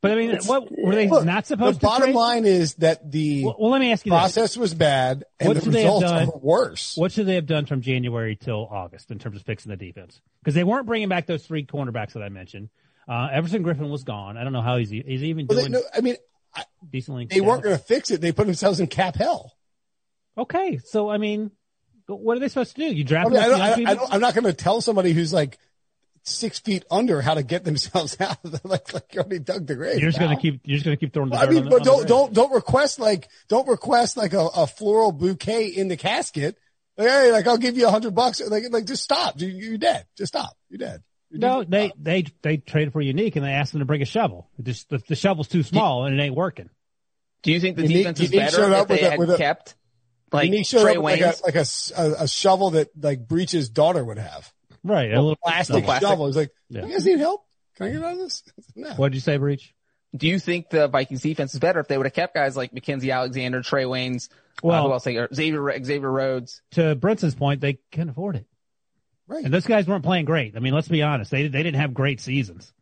[0.02, 2.14] But I mean, what were they Look, not the supposed to The bottom trade?
[2.16, 4.18] line is that the Well, well, let me ask you this.
[4.18, 6.28] process was bad and What the they results done?
[6.28, 6.96] are worse.
[6.96, 10.20] What should they have done from January till August in terms of fixing the defense?
[10.42, 12.68] Because they weren't bringing back those three cornerbacks that I mentioned.
[13.08, 14.36] Uh, Everson Griffen was gone.
[14.36, 16.16] I don't know how he's he's even Well, they, doing no, I mean,
[16.90, 17.26] decently.
[17.26, 18.20] they weren't going to fix it.
[18.20, 19.52] They put themselves in cap hell.
[20.36, 21.50] Okay, so I mean,
[22.06, 22.94] what are they supposed to do?
[22.94, 24.80] You I draft I enough don't, young I, I don't, I'm not going to tell
[24.80, 25.58] somebody who's like
[26.24, 29.66] six feet under how to get themselves out of the, like, like you already dug
[29.66, 29.98] the grave.
[30.00, 31.64] You're just going to keep, you're just going to keep throwing the I dirt mean,
[31.64, 35.66] on but the don't, don't, don't request like, don't request like a, a floral bouquet
[35.66, 36.56] in the casket.
[36.96, 38.40] Like, hey, like I'll give you a hundred bucks.
[38.46, 39.40] Like, like just stop.
[39.40, 40.06] You, you're dead.
[40.16, 40.56] Just stop.
[40.68, 41.02] You're dead.
[41.30, 41.70] You're No, dead.
[41.70, 44.48] they, they, they traded for Unique and they asked them to bring a shovel.
[44.62, 46.68] Just, the, the shovel's too small and it ain't working.
[47.42, 49.10] Do you think the Unique- defense is Unique showed better up if they with a-
[49.10, 49.74] had with a- kept
[50.30, 51.20] like And he showed Trey up with Waynes?
[51.20, 54.52] like a, like a s- a, a shovel that like Breech's daughter would have.
[54.84, 55.12] Right.
[55.12, 56.08] A little Plastic, plastic.
[56.08, 56.26] shovel.
[56.26, 56.86] He's like, Yeah.
[56.86, 57.44] you guys need help?
[57.76, 58.42] Can I get out of this?
[58.76, 58.90] No.
[58.94, 59.74] What'd you say, Breech?
[60.14, 62.72] Do you think the Vikings defense is better if they would have kept guys like
[62.74, 64.28] Mackenzie Alexander, Trae Waynes,
[64.62, 65.06] well, Well- uh, who else?
[65.06, 66.60] Like, or Xavier Xavier Rhodes.
[66.72, 68.46] To Brinson's point, they can afford it.
[69.28, 69.44] Right.
[69.44, 70.56] And those guys weren't playing great.
[70.56, 71.30] I mean, let's be honest.
[71.30, 72.72] They, they didn't have great seasons.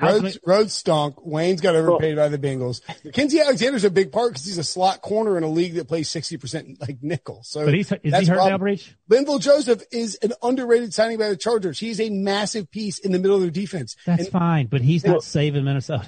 [0.00, 1.24] Rhodes, Rhodes stunk.
[1.24, 2.80] Wayne's got overpaid by the Bengals.
[3.04, 6.08] Mackenzie Alexander's a big part because he's a slot corner in a league that plays
[6.08, 7.42] 60% like nickel.
[7.42, 8.58] So, But he's, is he hurt now.
[8.58, 8.94] Breech?
[9.10, 11.78] Linval Joseph is an underrated signing by the Chargers.
[11.78, 13.96] He's a massive piece in the middle of their defense.
[14.06, 16.06] That's And fine, but he's not saving Minnesota.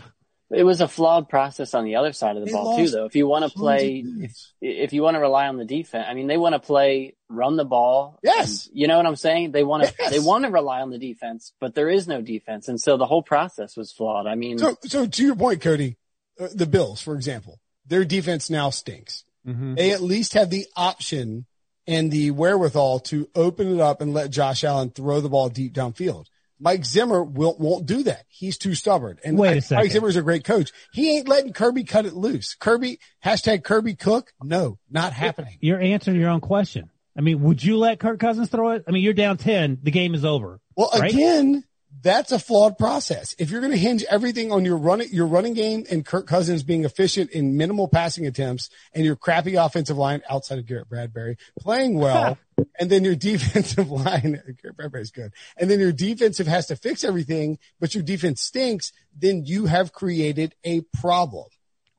[0.53, 3.05] It was a flawed process on the other side of the They ball too, though.
[3.05, 6.15] If you want to play, if, if you want to rely on the defense, I
[6.15, 8.19] mean, they want to play, run the ball.
[8.25, 8.69] Yes.
[8.73, 9.53] You know what I'm saying?
[9.53, 10.11] They want to, Yes.
[10.11, 12.67] they want to rely on the defense, but there is no defense.
[12.67, 14.27] And so the whole process was flawed.
[14.27, 15.97] I mean, So, so to your point, Cody,
[16.41, 19.25] uh, the Bills, for example, their defense now stinks.
[19.47, 19.75] Mm-hmm.
[19.75, 21.47] They at least have the option
[21.87, 25.73] and the wherewithal to open it up and let Josh Allen throw the ball deep
[25.75, 26.27] downfield.
[26.61, 28.25] Mike Zimmer will, won't do that.
[28.29, 29.19] He's too stubborn.
[29.25, 29.83] And Wait a Mike- second.
[29.85, 30.73] Mike Zimmer's a great coach.
[30.93, 32.55] He ain't letting Kirby cut it loose.
[32.55, 34.33] Kirby, hashtag Kirby Cook.
[34.43, 35.57] No, not happening.
[35.61, 36.91] You're answering your own question.
[37.17, 38.85] I mean, would you let Kirk Cousins throw it?
[38.87, 39.79] I mean, you're down 10.
[39.83, 40.61] The game is over.
[40.77, 41.13] Well, Right?
[41.13, 41.65] again,
[42.03, 43.35] that's a flawed process.
[43.39, 46.63] If you're going to hinge everything on your running, your running game and Kirk Cousins
[46.63, 51.37] being efficient in minimal passing attempts and your crappy offensive line outside of Garrett Bradbury
[51.59, 52.39] playing well,
[52.79, 55.33] and then your defensive line, Garrett Bradbury's good.
[55.57, 59.93] And then your defensive has to fix everything, but your defense stinks, then you have
[59.93, 61.47] created a problem.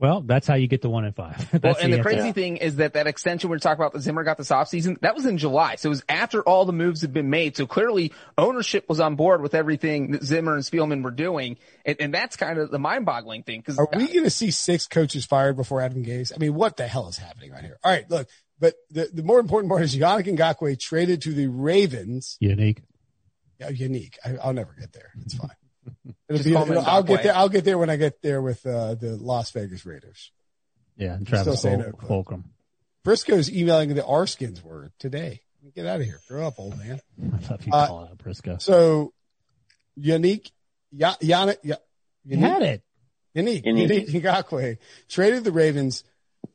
[0.02, 1.48] Well, that's how you get to one and five.
[1.64, 2.10] Well, and the answer.
[2.10, 5.14] crazy thing is that that extension we're talking about that Zimmer got this offseason, that
[5.14, 5.76] was in July.
[5.76, 7.56] So it was after all the moves had been made.
[7.56, 11.58] So clearly ownership was on board with everything that Zimmer and Spielman were doing.
[11.86, 13.62] And, and that's kind of the mind boggling thing.
[13.62, 16.32] Cause Are we going to see six coaches fired before Adam Gase?
[16.34, 17.78] I mean, what the hell is happening right here?
[17.84, 18.28] All right, look,
[18.62, 22.38] but the, the more important part is Yannick Ngakoue traded to the Ravens.
[22.40, 22.82] Unique.
[23.60, 24.18] Yeah, unique.
[24.24, 25.12] I, I'll never get there.
[25.26, 25.50] It's fine.
[26.30, 27.36] It'll be, it'll- I'll get there.
[27.36, 30.32] I'll get there when I get there with uh, the Las Vegas Raiders.
[30.96, 31.16] Yeah.
[31.16, 31.90] And still Travis saying Ful-
[32.20, 32.44] Oakland.
[32.44, 32.44] Fulgham.
[33.04, 35.42] Briscoe's emailing the R skins word today.
[35.76, 36.20] Get out of here.
[36.30, 37.02] Grow up, old man.
[37.22, 38.58] I love you Uh, calling out Briscoe.
[38.60, 39.14] So,
[39.96, 40.52] unique.
[40.92, 41.58] Ya, Yannick.
[41.64, 41.76] Ya,
[42.26, 42.84] You had it.
[43.34, 43.66] Unique.
[43.66, 43.90] Unique.
[43.90, 44.78] Unique Ngakoue
[45.10, 46.04] traded the Ravens.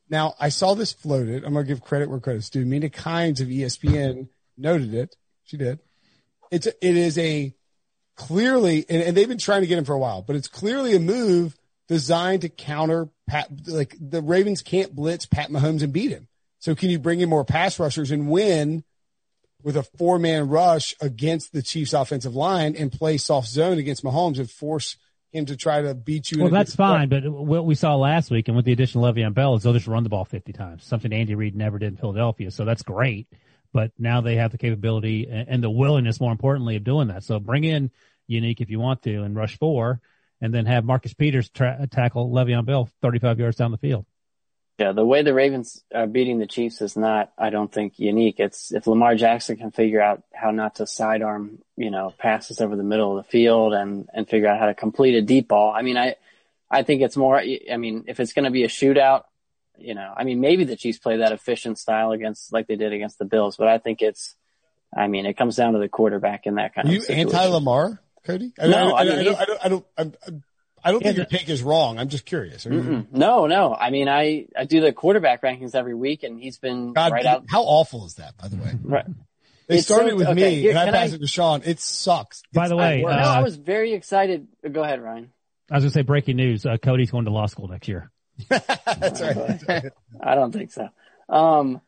[0.09, 1.45] Now I saw this floated.
[1.45, 2.65] I'm gonna give credit where credit's due.
[2.65, 5.17] Mina Kimes of ESPN noted it.
[5.45, 5.81] She did.
[6.51, 7.55] It's a, it is a
[8.17, 10.95] clearly, and, and they've been trying to get him for a while, but it's clearly
[10.95, 11.57] a move
[11.89, 13.49] designed to counter Pat.
[13.67, 16.29] Like the Ravens can't blitz Pat Mahomes and beat him.
[16.59, 18.85] So can you bring in more pass rushers and win
[19.63, 24.05] with a four man rush against the Chiefs offensive line and play soft zone against
[24.05, 24.97] Mahomes and force
[25.37, 26.43] him to try to beat you?
[26.43, 29.35] Well, that's fine, but what we saw last week and with the addition of Le'Veon
[29.35, 31.97] Bell is they'll just run the ball 50 times, something Andy Reid never did in
[31.97, 32.51] Philadelphia.
[32.51, 33.29] So that's great.
[33.73, 37.25] But now they have the capability and and the willingness, more importantly, of doing that.
[37.25, 37.91] So bring in
[38.27, 40.01] Unique if you want to and rush four
[40.41, 44.07] and then have Marcus Peters tra- tackle Le'Veon Bell 35 yards down the field.
[44.79, 48.39] Yeah, the way the Ravens are beating the Chiefs is not, I don't think, unique.
[48.39, 52.77] It's if Lamar Jackson can figure out how not to sidearm, you know, passes over
[52.77, 55.73] the middle of the field and and figure out how to complete a deep ball.
[55.75, 56.17] I mean, I
[56.71, 57.39] I think it's more.
[57.39, 59.25] I mean, if it's going to be a shootout,
[59.79, 62.93] you know, I mean, maybe the Chiefs play that efficient style against like they did
[62.93, 64.35] against the Bills, but I think it's.
[64.97, 67.47] I mean, it comes down to the quarterback in that kind Are of you anti
[67.47, 68.53] Lamar, Cody?
[68.59, 70.43] I, No, I, I mean, I, don't, I don't, I don't, I don't,
[70.87, 71.99] I don't think your take is wrong.
[71.99, 72.65] I'm just curious.
[72.65, 73.13] Mm-mm.
[73.13, 73.75] No, no.
[73.75, 77.27] I mean, I I do the quarterback rankings every week, and he's been God, right
[77.27, 77.45] out.
[77.49, 78.73] how awful is that, by the way?
[78.85, 79.05] Right.
[79.69, 81.27] They It's started so- with okay, me here, and I can passed I- it to
[81.27, 81.63] Sean.
[81.65, 82.43] It sucks.
[82.53, 84.47] By the way, no, uh, I was very excited.
[84.71, 85.33] Go ahead, Ryan.
[85.71, 86.65] I was going to say breaking news.
[86.65, 88.13] Uh, Cody's going to law school next year.
[88.49, 89.35] That's right.
[89.35, 89.85] That's right.
[90.21, 90.89] I don't think so.
[91.29, 91.81] Um,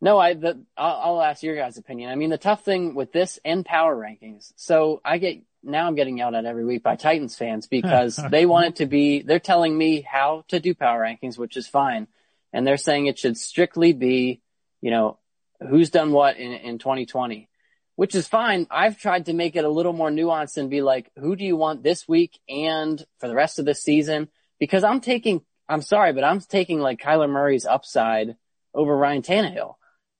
[0.00, 2.10] no, I, the, I'll, I'll ask your guys' opinion.
[2.10, 4.52] I mean, the tough thing with this and power rankings.
[4.54, 8.46] So I get, now I'm getting yelled at every week by Titans fans because they
[8.46, 12.06] want it to be, they're telling me how to do power rankings, which is fine.
[12.52, 14.40] And they're saying it should strictly be,
[14.80, 15.18] you know,
[15.60, 17.48] who's done what in, in 2020,
[17.96, 18.66] which is fine.
[18.70, 21.56] I've tried to make it a little more nuanced and be like, who do you
[21.56, 24.28] want this week and for the rest of the season?
[24.58, 28.36] Because I'm taking, I'm sorry, but I'm taking like Kyler Murray's upside
[28.72, 29.74] over Ryan Tannehill.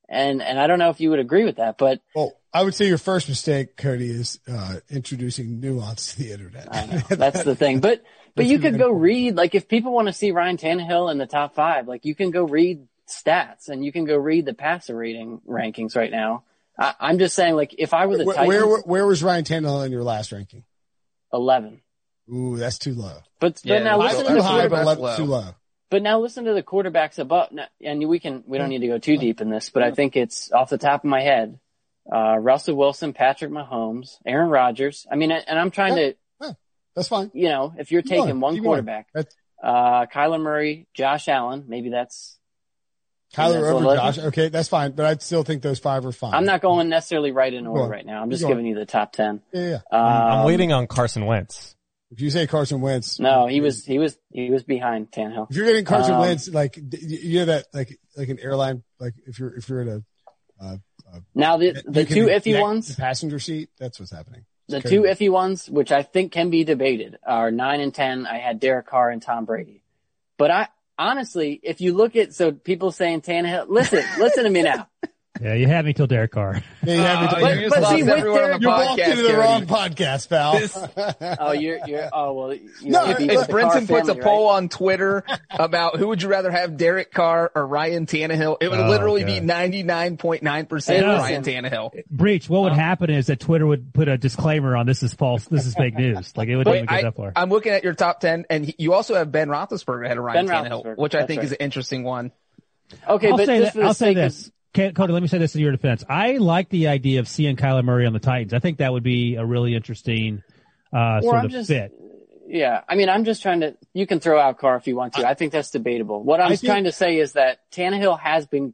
[0.08, 2.74] And, and I don't know if you would agree with that, but Well, I would
[2.74, 6.68] say your first mistake, Cody, is uh, introducing nuance to the internet.
[6.70, 7.02] I know.
[7.10, 7.80] That's the thing.
[7.80, 8.02] But
[8.34, 11.26] but you could go read like if people want to see Ryan Tannehill in the
[11.26, 14.96] top five, like you can go read stats and you can go read the passer
[14.96, 16.44] rating rankings right now.
[16.78, 19.44] I, am just saying, like if I were the where, Titans, where where was Ryan
[19.44, 20.64] Tannehill in your last ranking?
[21.34, 21.82] Eleven.
[22.32, 23.18] Ooh, that's too low.
[23.38, 25.54] But but now listen to too the high, but quarterback- 11 too low.
[25.90, 27.50] But now listen to the quarterbacks above,
[27.82, 30.16] and we can we don't need to go too deep in this, but I think
[30.16, 31.60] it's off the top of my head.
[32.12, 35.06] Uh, Russell Wilson, Patrick Mahomes, Aaron Rodgers.
[35.10, 36.14] I mean, and I'm trying to,
[36.94, 37.30] That's fine.
[37.34, 38.22] you know, if you're Keep going.
[38.26, 39.08] taking one Keep quarterback,
[39.62, 42.38] uh, Kyler Murray, Josh Allen, maybe that's.
[43.34, 43.96] Kyler over eleven.
[44.14, 44.18] Josh.
[44.26, 46.32] Okay, that's fine, but I still think those five are fine.
[46.32, 48.22] I'm not going necessarily right in order right now.
[48.22, 48.52] I'm just going.
[48.54, 49.42] giving you the top ten.
[49.52, 49.78] Yeah, yeah.
[49.98, 51.74] I'm Um, waiting on Carson Wentz.
[52.12, 55.50] If you say Carson Wentz, No, he was he was he was behind Tannehill.
[55.50, 59.14] if you're getting Carson Um, Wentz, like you know that, like like an airline, like
[59.26, 60.04] if you're if you're at a
[60.60, 60.76] uh,
[61.16, 63.70] Uh, now the the two iffy ones, the passenger seat.
[63.78, 64.44] That's what's happening.
[64.68, 68.26] the two iffy ones, which I think can be debated, are nine and ten.
[68.26, 69.82] I had Derek Carr and Tom Brady,
[70.38, 74.62] but I honestly, if you look at so people saying Tannehill, listen, listen to me
[74.62, 74.88] now.
[75.40, 76.62] Yeah, you had me till Derek Carr.
[76.82, 78.68] Yeah, you have me Oh, to- but- you but see, with everyone the Derek- you
[78.68, 79.38] walked into the Cody.
[79.38, 81.36] wrong podcast, pal.
[81.40, 82.54] Oh, you're you're oh well.
[82.54, 84.56] You No, might if- with If the Carr Brinson puts a poll right?
[84.56, 88.78] on Twitter about who would you rather have, Derek Carr or Ryan Tannehill, it would
[88.80, 91.42] Oh, literally be 99.9% Hey, Ryan.
[91.42, 92.04] Tannehill.
[92.10, 92.48] Breech.
[92.48, 95.66] What would happen is that Twitter would put a disclaimer on this is false, this
[95.66, 96.32] is fake news.
[96.36, 97.32] Like it wouldn't even get I, that far.
[97.36, 100.24] I'm looking at your top 10 and he- you also have Ben Roethlisberger ahead of
[100.24, 101.44] Ryan Ben Tannehill, which I think right.
[101.46, 102.32] is an interesting one.
[103.08, 104.44] Okay, I'll but say just that, for the I'll say sake of- this.
[104.44, 106.04] Ca- Cody, let me say this in your defense.
[106.08, 108.52] I like the idea of seeing Kyler Murray on the Titans.
[108.52, 110.42] I think that would be a really interesting
[110.92, 111.92] uh, sort I'm of just- fit.
[112.48, 113.76] Yeah, I mean, I'm just trying to.
[113.92, 115.26] You can throw out Carr if you want to.
[115.28, 116.22] I think that's debatable.
[116.22, 118.72] What I'm I think- trying to say is that Tannehill has been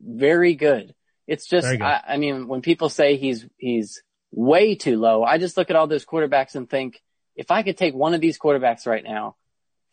[0.00, 0.94] very good.
[1.26, 1.82] It's just, good.
[1.82, 5.76] I, I mean, when people say he's he's way too low, I just look at
[5.76, 6.98] all those quarterbacks and think,
[7.36, 9.36] if I could take one of these quarterbacks right now,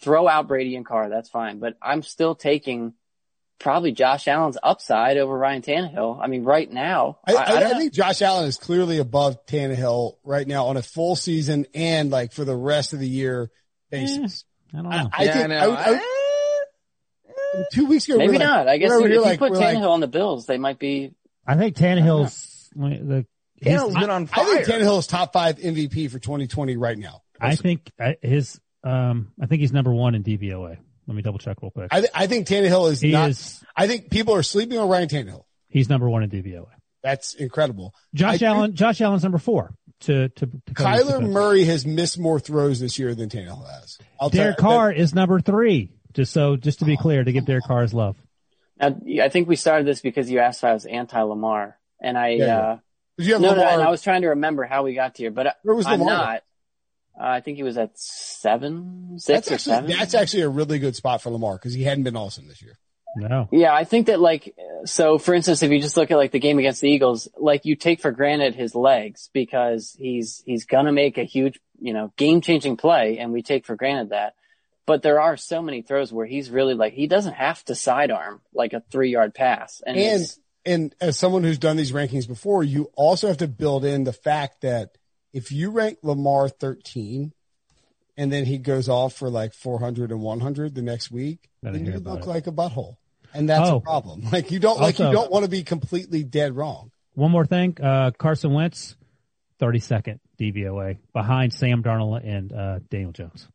[0.01, 1.59] throw out Brady and Carr, that's fine.
[1.59, 2.93] But I'm still taking
[3.59, 6.19] probably Josh Allen's upside over Ryan Tannehill.
[6.21, 10.17] I mean, right now, I, I, I, I, think Josh Allen is clearly above Tannehill
[10.23, 13.49] right now on a full season and like for the rest of the year
[13.89, 14.45] basis.
[14.73, 15.09] Eh, I don't know.
[15.13, 15.57] I yeah, think I know.
[15.57, 18.67] I would- I would- eh, two weeks ago, we Maybe were like- not.
[18.67, 20.07] I guess we were over if here you like- put we're like- Tannehill on the
[20.07, 21.13] Bills, they might be.
[21.45, 23.25] I think Tannehill's the.
[23.55, 24.79] his- Tannehill's been on I think fire.
[24.79, 27.23] Tannehill is top five MVP for 2020 right now.
[27.39, 28.59] I think uh, his.
[28.83, 30.77] Um, I think he's number one in DVOA.
[31.07, 31.87] Let me double check real quick.
[31.91, 33.29] I, th- I think Tannehill is He not.
[33.29, 33.63] is.
[33.75, 35.43] I think people are sleeping on Ryan Tannehill.
[35.69, 36.65] He's number one in DVOA.
[37.03, 37.93] That's incredible.
[38.13, 38.75] Josh I Allen.
[38.75, 39.73] Josh Allen's number four.
[40.01, 41.29] To to, to Kyler defense.
[41.29, 43.97] Murray has missed more throws this year than Tannehill has.
[44.19, 45.91] I'll tell Derek you- Carr is number three.
[46.13, 48.17] Just so, just to Oh, be clear, to give Derek Carr his love.
[48.79, 52.17] Now, I think we started this because you asked if I was anti Lamar, and
[52.17, 52.29] I.
[52.29, 52.57] Yeah, yeah.
[52.59, 52.77] uh
[53.17, 53.73] Did you have No, no, Lamar?
[53.73, 56.15] and I was trying to remember how we got here, but Where was I'm Lamar?
[56.17, 56.43] not.
[57.19, 59.91] Uh, I think he was at seven, that's six or actually seven.
[59.91, 62.77] that's actually a really good spot for Lamar because he hadn't been awesome this year.
[63.15, 63.47] No.
[63.51, 64.55] Yeah, I think that like,
[64.85, 67.65] so for instance, if you just look at like the game against the Eagles, like
[67.65, 72.13] you take for granted his legs because he's, he's gonna make a huge, you know,
[72.17, 74.35] game changing play and we take for granted that.
[74.85, 78.41] But there are so many throws where he's really like, he doesn't have to sidearm
[78.53, 79.81] like a three yard pass.
[79.85, 80.37] And, And
[80.67, 84.13] and as someone who's done these rankings before, you also have to build in the
[84.13, 84.97] fact that
[85.37, 87.31] if you rank Lamar 13
[88.17, 91.85] and then he goes off for like 400 and 100 the next week, Gotta then
[91.85, 92.27] you look it.
[92.27, 92.97] like a butthole.
[93.33, 93.77] And that's Oh.
[93.77, 94.23] a problem.
[94.31, 96.91] Like you don't like you don't want to be completely dead wrong.
[97.13, 97.77] One more thing.
[97.81, 98.95] Uh, Carson Wentz,
[99.61, 103.47] 32nd DVOA behind Sam Darnold and, uh, Daniel Jones.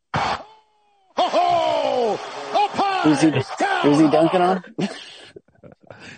[3.03, 4.63] who's he, who's he dunking on?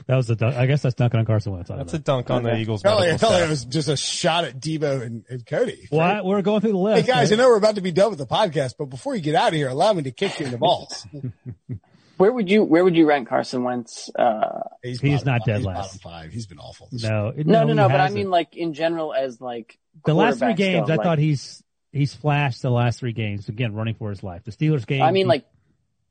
[0.07, 0.55] That was a dunk.
[0.55, 1.69] I guess that's dunking on Carson Wentz.
[1.69, 1.97] That's know.
[1.97, 2.81] a dunk on the Eagles.
[2.81, 5.87] Felt like, medical it felt it was just a shot at Debo and, and Cody.
[5.91, 6.95] Well, I- we're going through the list.
[6.95, 7.07] Hey list.
[7.07, 9.35] guys, I know we're about to be done with the podcast, but before you get
[9.35, 11.05] out of here, allow me to kick you in the balls.
[12.17, 14.09] Where would you, where would you rank Carson Wentz?
[14.15, 15.45] Uh, He's, He's not five.
[15.45, 15.77] dead He's last.
[15.77, 16.31] Bottom five.
[16.31, 16.87] He's been awful.
[16.93, 20.39] No, no, no, he no, but I mean like in general as like the last
[20.39, 21.61] three games, still, I like- thought he's
[21.91, 24.45] he's flashed the last three games again, running for his life.
[24.45, 25.01] The Steelers game.
[25.01, 25.45] I mean, he- like,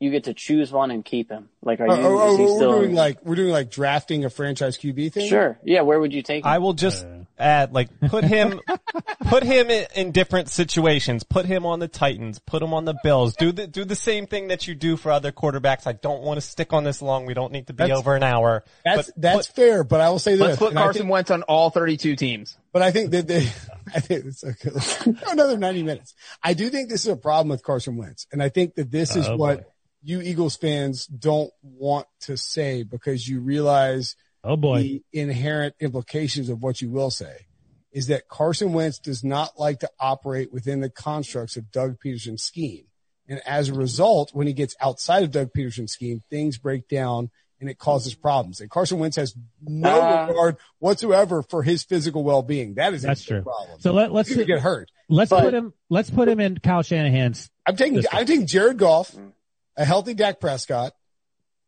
[0.05, 1.49] you get to choose one and keep him.
[1.63, 2.79] Like, are Oh, you, oh, oh, is he we're still?
[2.81, 5.29] doing like we're doing like drafting a franchise QB thing.
[5.29, 5.59] sure.
[5.65, 5.81] Yeah.
[5.81, 6.49] Where would you take him?
[6.51, 7.25] I will just Uh.
[7.39, 8.61] add, like, put him,
[9.27, 11.25] put him in, in different situations.
[11.25, 12.39] Put him on the Titans.
[12.39, 13.35] Put him on the Bills.
[13.37, 15.87] Do the do the same thing that you do for other quarterbacks.
[15.87, 17.27] I don't want to stick on this long.
[17.27, 18.63] We don't need to be That's- over an hour.
[18.85, 20.41] That's But that's fair, but I will say this.
[20.41, 22.57] Let's put Carson think- Wentz on all 32 teams.
[22.73, 23.47] But I think that they,
[23.95, 25.15] I think it's okay.
[25.31, 26.15] Another 90 minutes.
[26.43, 28.27] I do think this is a problem with Carson Wentz.
[28.33, 29.65] And I think that this is Oh, what boy.
[30.05, 34.83] You Eagles fans don't want to say because you realize Oh boy.
[34.83, 37.47] the inherent implications of what you will say
[37.91, 42.43] is that Carson Wentz does not like to operate within the constructs of Doug Pederson's
[42.43, 42.85] scheme.
[43.29, 47.31] And as a result, when he gets outside of Doug Pederson's scheme, things break down
[47.61, 48.61] and it causes problems.
[48.61, 52.75] And Carson Wentz has no Uh, regard whatsoever for his physical well-being.
[52.75, 53.43] That is That's a true.
[53.43, 53.81] problem.
[53.81, 54.91] So let, let's get hurt.
[55.09, 57.49] let's But- put him let's put him in Kyle Shanahan's.
[57.65, 59.33] I'm taking I'm taking Jared Goff, Mm.
[59.77, 60.93] A healthy Dak Prescott,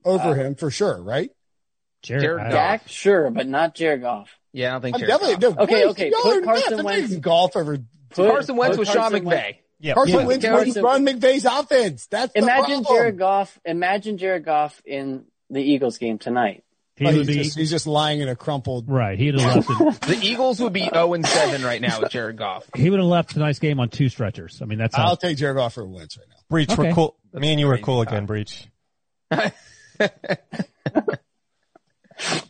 [0.04, 1.30] over Uh, him for sure, right?
[2.02, 4.30] Jared, Jared I- Dak, sure, but not Jared Goff.
[4.52, 5.57] Yeah, I don't think I'm Jared definitely Goff.
[5.57, 7.78] no, Okay, Bryce, okay, y'all put are Carson Wentz- Goff over.
[8.11, 9.57] Put- Carson Wentz with Sean Carson Wentz- McVay.
[9.80, 9.94] Yeah.
[9.94, 12.07] Carson Put Wentz Carson- would run McVay's offense.
[12.07, 12.96] That's the Imagine problem.
[12.96, 13.59] Jared Goff.
[13.64, 16.62] Imagine Jared Goff in the Eagles game tonight.
[16.94, 18.88] he Oh, would he's, be just, he's just lying in a crumpled.
[18.88, 19.18] right.
[19.18, 20.00] He'd have left.
[20.09, 22.64] The Eagles would be 0 and 7 right now with Jared Goff.
[22.74, 24.61] he would have left tonight's game on two stretchers.
[24.62, 24.94] I mean, that's.
[24.96, 26.36] I'll take Jared Goff for Wentz right now.
[26.51, 26.88] Breech, Okay.
[26.88, 27.16] we're cool.
[27.32, 27.82] Me and you are crazy.
[27.84, 28.68] cool again, Breech.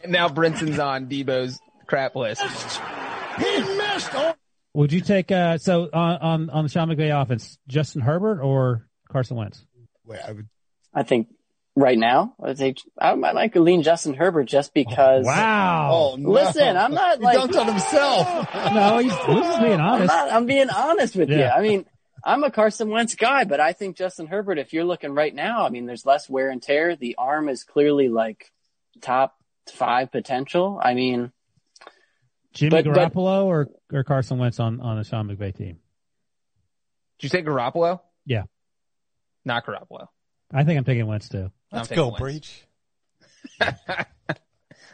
[0.07, 2.41] Now Brinson's on Debo's crap list.
[2.41, 4.15] He missed.
[4.15, 4.35] On-
[4.75, 8.87] Would you take uh so on on on the Sean McVay offense, Justin Herbert or
[9.11, 9.65] Carson Wentz?
[10.05, 10.49] Wait, I would.
[10.95, 11.29] I think
[11.75, 15.27] right now, I'd say I might like to lean Justin Herbert just because.
[15.27, 15.91] Wow.
[15.93, 16.31] Oh, no.
[16.31, 18.55] Listen, I'm not He like dunked on himself.
[18.73, 20.07] No, he's, he's just being I'm honest.
[20.15, 20.33] not.
[20.33, 21.43] I'm being honest with you.
[21.43, 21.85] I mean,
[22.27, 24.59] I'm a Carson Wentz guy, but I think Justin Herbert.
[24.59, 26.97] If you're looking right now, I mean, there's less wear and tear.
[26.97, 28.51] The arm is clearly like
[29.01, 29.37] top
[29.73, 30.81] five potential.
[30.83, 31.31] I mean,
[32.53, 35.79] Jimmy but- but- Garoppolo or or Carson Wentz on on the Sean McVay team?
[37.19, 38.01] Did you say Garoppolo?
[38.25, 38.43] Yeah.
[39.45, 40.09] Not Garoppolo.
[40.53, 41.53] I think I'm taking Wentz too.
[41.71, 42.19] Let's go, Wentz.
[42.21, 42.67] Breech.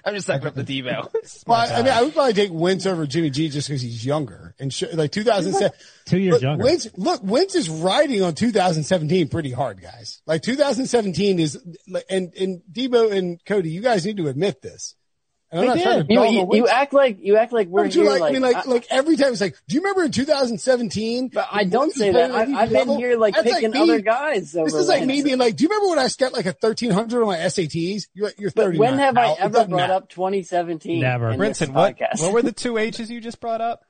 [0.05, 1.09] I'm just sucking up the Debo.
[1.47, 4.05] Well, I, I mean, I would probably take Wentz over Jimmy G just because he's
[4.05, 5.71] younger and sh- like 2007.
[6.07, 6.65] Two years Look, younger.
[6.65, 10.21] Wentz, look, Wentz is riding on 2017 pretty hard, guys.
[10.27, 11.63] Like 2017 is,
[12.11, 14.95] and and Debo and Cody, you guys need to admit this.
[15.55, 16.09] And I'm They not trying did.
[16.09, 18.11] to you, you, you act like you act like we're Don't you here.
[18.13, 20.11] like, Like, I mean, like, I- like every time it's like, do you remember in
[20.11, 21.29] 2017?
[21.29, 22.31] but I don't say that.
[22.31, 23.81] I, I've been here like That's picking me.
[23.81, 24.57] other guys.
[24.57, 26.57] Over This is like me being like, do you remember when I got like a
[26.59, 28.05] 1300 on my SATs?
[28.15, 28.79] You're, you're 39.
[28.79, 29.93] But when have I ever brought matter.
[29.93, 31.01] up 2017?
[31.01, 31.31] Never.
[31.31, 33.83] in Brinson, what, what were the two ages you just brought up?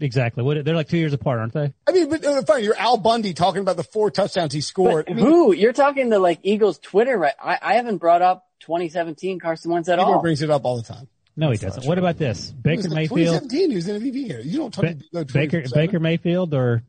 [0.00, 0.44] Exactly.
[0.44, 1.72] What they're like two years apart, aren't they?
[1.86, 5.06] I mean, but uh, fine, you're Al Bundy talking about the four touchdowns he scored.
[5.06, 5.52] But I mean, who?
[5.52, 7.34] You're talking to like Eagles Twitter, right?
[7.42, 10.22] I, I haven't brought up 2017 Carson Wentz at Debo all.
[10.22, 11.08] brings it up all the time.
[11.36, 11.84] No, he doesn't.
[11.86, 12.50] What about this?
[12.50, 14.40] He Baker was like Mayfield, 2017, he was in MVP here.
[14.40, 16.82] You don't talk Ba- to Baker Baker Mayfield or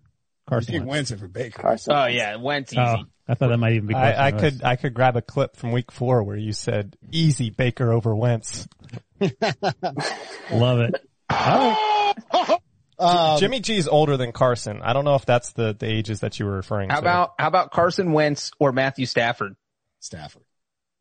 [0.47, 0.91] Carson Take Wentz?
[0.91, 1.61] Wentz over Baker.
[1.61, 1.93] Carson.
[1.93, 2.81] Oh yeah, Wentz easy.
[2.81, 3.93] Oh, I thought that might even be.
[3.93, 7.51] I, I could I could grab a clip from week four where you said easy
[7.51, 8.67] Baker over Wentz.
[9.21, 10.95] love it.
[11.29, 12.59] All right.
[12.99, 14.81] Um, Jimmy G's older than Carson.
[14.81, 17.01] I don't know if that's the, the ages that you were referring How to.
[17.01, 19.55] about how about Carson Wentz or Matthew Stafford?
[19.99, 20.43] Stafford.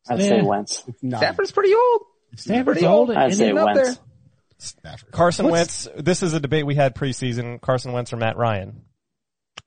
[0.09, 0.27] I'd Yeah.
[0.29, 0.83] say Wentz.
[1.01, 2.01] No, Stafford's pretty old.
[2.35, 3.09] Stafford's Pretty old.
[3.09, 3.17] old.
[3.17, 3.99] I'd say Wentz.
[4.57, 5.11] Stafford.
[5.11, 6.03] Carson What's- Wentz?
[6.03, 7.59] This is a debate we had preseason.
[7.61, 8.81] Carson Wentz or Matt Ryan?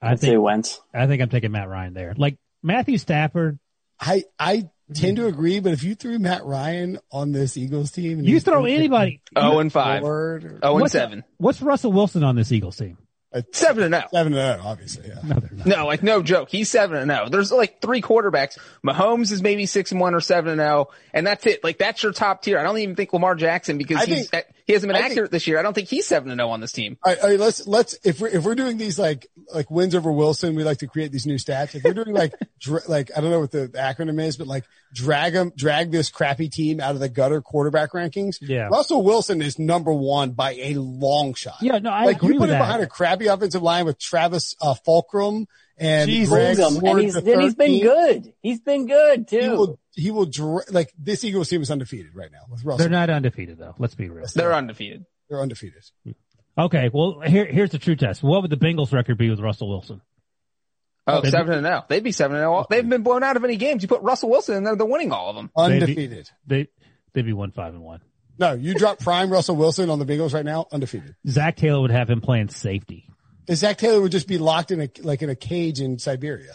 [0.01, 0.81] I I'd say Wentz.
[0.95, 2.15] I think I'm taking Matt Ryan there.
[2.17, 3.59] Like Matthew Stafford,
[4.01, 8.19] I I tend to agree, but if you threw Matt Ryan on this Eagles team,
[8.19, 9.21] and you throw anybody.
[9.39, 10.01] 0 and 5.
[10.03, 11.25] forward or- 0 and What's- 7.
[11.39, 12.99] What's Russell Wilson on this Eagles team?
[13.53, 14.09] Seven and 0.
[14.13, 15.09] seven to oh, zero, obviously.
[15.09, 15.21] Yeah.
[15.25, 15.39] No.
[15.65, 16.51] No, like no joke.
[16.51, 17.29] He's seven and zero.
[17.29, 18.59] There's like three quarterbacks.
[18.87, 21.63] Mahomes is maybe six and one or seven and zero, and that's it.
[21.65, 22.59] Like that's your top tier.
[22.59, 25.31] I don't even think Lamar Jackson because he's think- he hasn't been I think- accurate
[25.31, 25.59] this year.
[25.59, 26.97] I don't think he's seven and zero on this team.
[27.05, 29.95] All right, all right, let's let's if we're if we're doing these like like wins
[29.95, 31.75] over Wilson, we like to create these new stats.
[31.75, 34.65] If we're doing like dra- like I don't know what the acronym is, but like
[34.95, 38.37] drag them drag this crappy team out of the gutter quarterback rankings.
[38.41, 38.69] Yeah.
[38.69, 41.57] Russell Wilson is number one by a long shot.
[41.61, 42.67] Yeah, no, I like agree you put with him that.
[42.67, 45.47] behind a crappy offensive line with Travis uh, Fulgham
[45.79, 46.33] and Jesus.
[46.33, 48.33] Greg Fulgham, and he's the and he's been good.
[48.43, 49.51] He's been good He too.
[49.57, 52.79] will he will dra- like this Eagles team is undefeated right now with Russell.
[52.79, 53.75] They're not undefeated though.
[53.79, 54.27] Let's be real.
[54.35, 55.05] They're undefeated.
[55.29, 55.83] They're undefeated.
[56.59, 58.23] Okay, well here here's the true test.
[58.23, 60.01] What would the Bengals record be with Russell Wilson?
[61.07, 61.85] Oh, They'd be- seven and zero.
[61.89, 62.67] They'd be seven and zero.
[62.71, 63.83] They've been blown out of any games.
[63.83, 65.51] You put Russell Wilson in there, they're winning all of them.
[65.57, 66.31] They'd be- Undefeated.
[66.47, 66.69] They
[67.13, 68.01] they'd be one five and one.
[68.39, 71.15] No, you drop prime Russell Wilson on the Bengals right now, undefeated.
[71.29, 73.09] Zac Taylor would have him playing safety.
[73.51, 76.55] Zac Taylor would just be locked in a like in a cage in Siberia.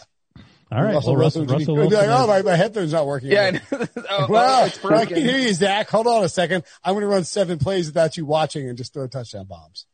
[0.70, 2.10] All right, Russell well, Russell, Wilson would Russell be, he'd be Wilson.
[2.10, 3.30] like, oh, my, my headphone's not working.
[3.30, 3.44] Yeah.
[3.44, 5.88] anymore." I oh, Well, oh, it's I can hear you, Zac.
[5.88, 6.64] Hold on a second.
[6.84, 9.86] I'm going to run seven plays without you watching and just throw touchdown bombs.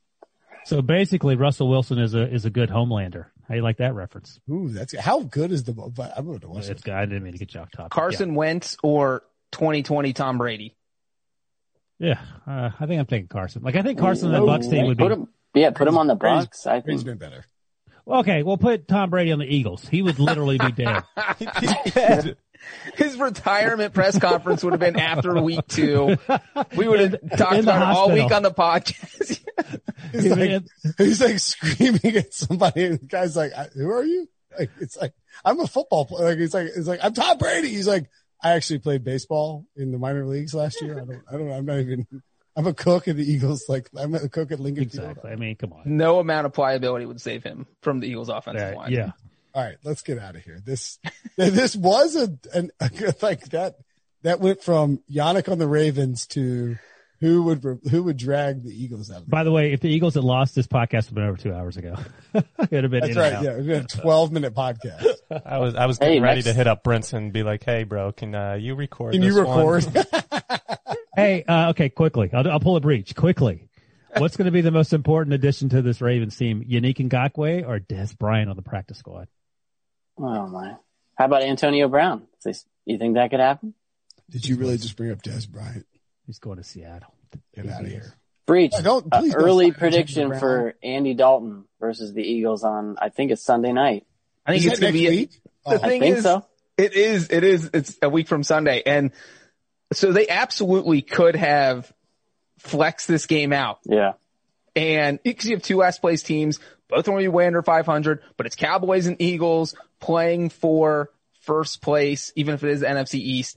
[0.65, 3.27] So basically, Russell Wilson is a is a good homelander.
[3.49, 4.41] How you like that reference?
[4.51, 5.75] Ooh, that's how good is the?
[5.75, 6.93] But I'm going to watch It's it.
[6.93, 7.93] I didn't mean to get you off topic.
[7.93, 9.23] Carson Wentz or
[9.53, 10.75] 2020 Tom Brady.
[12.01, 13.63] Yeah, yeah uh, I think I'm taking Carson.
[13.63, 15.97] Like I think Carson on the Bucks team would be put him, yeah, put him
[15.99, 16.67] on the Brady's- Bucks.
[16.67, 17.45] I Brady's think been better.
[18.07, 18.43] okay.
[18.43, 19.87] We'll put Tom Brady on the Eagles.
[19.89, 21.03] He would literally be dead.
[21.39, 21.49] He'd
[21.95, 22.37] dead.
[22.95, 26.17] His retirement press conference would have been after week two.
[26.75, 29.41] We would have talked in about it all week on the podcast.
[30.13, 30.63] He's like,
[30.99, 34.29] he's like screaming at somebody, and the guy's like, "Who are you?"
[34.59, 35.13] Like, it's like
[35.45, 36.29] I'm a football player.
[36.31, 37.69] Like, he's like, it's like I'm Tom Brady.
[37.69, 38.07] He's like,
[38.43, 40.95] I actually played baseball in the minor leagues last year.
[41.01, 42.07] I don't, I don't, I'm not even.
[42.57, 43.65] I'm a cook at the Eagles.
[43.69, 45.05] Like, I'm a cook at Lincoln Field.
[45.11, 45.31] Exactly.
[45.33, 45.83] I mean, come on.
[45.85, 48.93] no amount of pliability would save him from the Eagles offensive Yeah, line.
[48.93, 49.11] yeah.
[49.55, 50.61] All right, let's get out of here.
[50.65, 50.99] This,
[51.37, 52.91] this was a, an, a
[53.23, 53.77] like that.
[54.23, 56.77] That went from Yannick on the Ravens to
[57.21, 59.19] who would who would drag the Eagles out.
[59.19, 61.25] Of the By the way, if the Eagles had lost, this podcast would have been
[61.25, 61.95] over two hours ago.
[62.35, 63.43] it would have been That's in right.
[63.43, 65.07] Yeah, we had a 12 minute podcast.
[65.45, 67.85] I was I was Hey, ready next- to hit up Brinson and be like, "Hey,
[67.85, 69.13] bro, can uh, you record?
[69.13, 70.07] Can you this one?" record?
[71.17, 72.31] Hey, uh, okay, quickly.
[72.33, 73.69] I'll, I'll pull a Breech quickly.
[74.17, 76.65] What's going to be the most important addition to this Ravens team?
[76.65, 79.27] Yannick Ngakoue or Dez Bryant on the practice squad?
[80.19, 80.77] Oh my!
[81.17, 82.23] How about Antonio Brown?
[82.45, 83.75] Is- You think that could happen?
[84.31, 85.87] Did you really just bring up Dez Bryant?
[86.27, 87.13] He's going to Seattle.
[87.55, 88.15] Get out of here.
[88.47, 88.73] Breech.
[88.79, 90.41] I don't- uh, please don't early prediction Brown.
[90.41, 94.07] for Andy Dalton versus the Eagles on I think it's Sunday night.
[94.47, 95.17] I think Is it's going to next be.
[95.17, 95.31] week?
[95.67, 95.75] The Oh.
[95.75, 96.47] I thing think is, so.
[96.77, 98.83] it is, it is, it's a week from Sunday.
[98.85, 99.11] And
[99.97, 101.93] so they absolutely could have
[102.59, 103.79] flexed this game out.
[103.85, 104.13] Yeah.
[104.77, 108.23] And because you have two last place teams, both want to be way under 500,
[108.37, 111.11] but it's Cowboys and Eagles playing for
[111.43, 113.57] first place, even if it is the NFC East.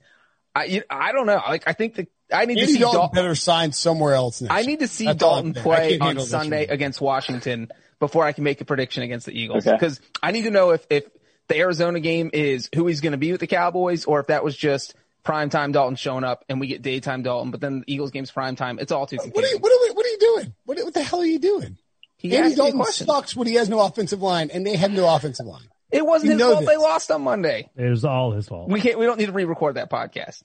[0.56, 1.42] I, you- I don't know.
[1.48, 3.16] Like, I think that I need to see Dalton Dalton.
[3.16, 5.72] better sign somewhere else next I need to see That's Dalton I'm saying.
[5.72, 7.70] I play on Sunday against Washington
[8.00, 9.66] before I can make a prediction against the Eagles.
[9.66, 9.76] Okay.
[9.76, 11.06] Because I need to know if, if
[11.48, 14.44] the Arizona game is who he's going to be with the Cowboys or if that
[14.44, 14.94] was just
[15.24, 18.80] primetime Dalton showing up and we get daytime Dalton, but then the Eagles game's primetime.
[18.80, 20.54] It's all too What are you, what are, we, what are you doing?
[20.66, 21.78] What, what the hell are you doing?
[22.18, 23.08] he Andy asked me a Dalton question.
[23.08, 25.68] sucks when he has no offensive line, and they have no offensive line.
[25.92, 27.70] It wasn't You his know fault they lost on Monday.
[27.76, 28.70] It was all his fault.
[28.70, 30.44] We can't, we don't need to re-record that podcast.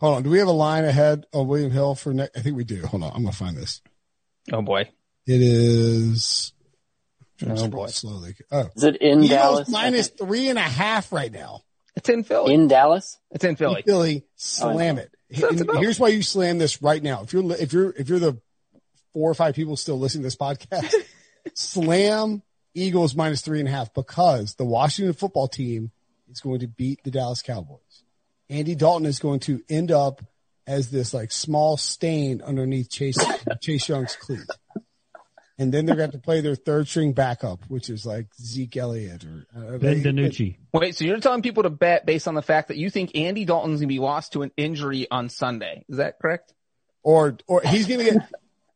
[0.00, 0.22] Hold on.
[0.22, 2.38] Do we have a line ahead of William Hill for next?
[2.38, 2.86] I think we do.
[2.86, 3.10] Hold on.
[3.12, 3.82] I'm going to find this.
[4.52, 4.82] Oh boy.
[5.26, 6.52] It is.
[7.44, 7.88] Oh boy.
[7.88, 8.36] Slowly.
[8.52, 8.68] Oh.
[8.76, 9.68] Is it in Eagles Dallas?
[9.68, 11.62] minus three and a half right now.
[11.98, 12.54] It's in Philly.
[12.54, 13.18] in Dallas?
[13.30, 13.82] it's in Philly.
[13.84, 15.12] Philly, oh, slam it.
[15.32, 17.22] So it's And about- here's why you slam this right now.
[17.22, 18.40] If you're if you're if you're the
[19.12, 20.92] four or five people still listening to this podcast,
[21.54, 22.42] slam
[22.74, 25.90] Eagles minus three and a half because the Washington football team
[26.30, 27.80] is going to beat the Dallas Cowboys.
[28.50, 30.22] Andy Dalton is going to end up
[30.66, 33.18] as this like small stain underneath Chase
[33.60, 34.40] Chase Young's cleat.
[35.58, 38.26] And then they're going to have to play their third string backup, which is like
[38.40, 40.56] Zeke Elliott or uh, Ben they- DiNucci.
[40.72, 43.44] Wait, so you're telling people to bet based on the fact that you think Andy
[43.44, 45.84] Dalton's going to be lost to an injury on Sunday.
[45.88, 46.54] Is that correct?
[47.02, 48.22] or or he's going to get.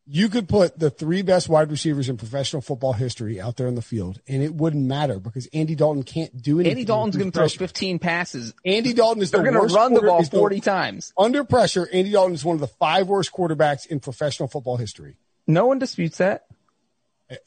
[0.04, 3.76] You could put the three best wide receivers in professional football history out there in
[3.76, 6.72] the field, and it wouldn't matter because Andy Dalton can't do anything.
[6.72, 8.52] Andy Dalton's with going to throw 15 passes.
[8.64, 11.12] Andy Dalton is the They're going to run the ball is the- 40 times.
[11.16, 11.88] under pressure.
[11.92, 15.16] Andy Dalton is one of the five worst quarterbacks in professional football history,
[15.46, 16.46] No one disputes that.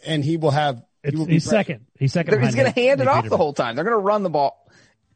[0.06, 0.84] And he will have.
[1.04, 1.58] He will be he's pressure.
[1.58, 1.86] second.
[2.00, 3.76] He's 2nd They're- He's going to hand it Nate off the whole time.
[3.76, 4.68] They're going to run the ball.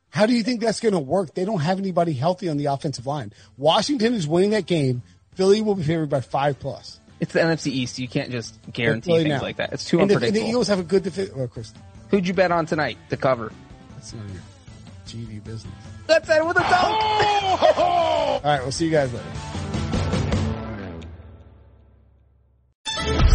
[0.09, 1.34] How do you think that's going to work?
[1.34, 3.32] They don't have anybody healthy on the offensive line.
[3.57, 5.01] Washington is winning that game.
[5.36, 6.99] Philly will be favored by five plus.
[7.20, 7.99] It's the NFC East.
[7.99, 9.41] You can't just guarantee Philly things now.
[9.41, 9.74] like that.
[9.74, 10.45] It's too and the, and unpredictable.
[10.45, 11.32] the Eagles have a good defense.
[11.32, 11.74] Well, of oh, course,
[12.09, 13.51] Who'd you bet on tonight to cover?
[13.93, 14.41] that's none of your
[15.28, 15.74] GD business.
[16.07, 16.74] Let's end with a dunk.
[17.78, 19.26] All right, we'll see you guys later.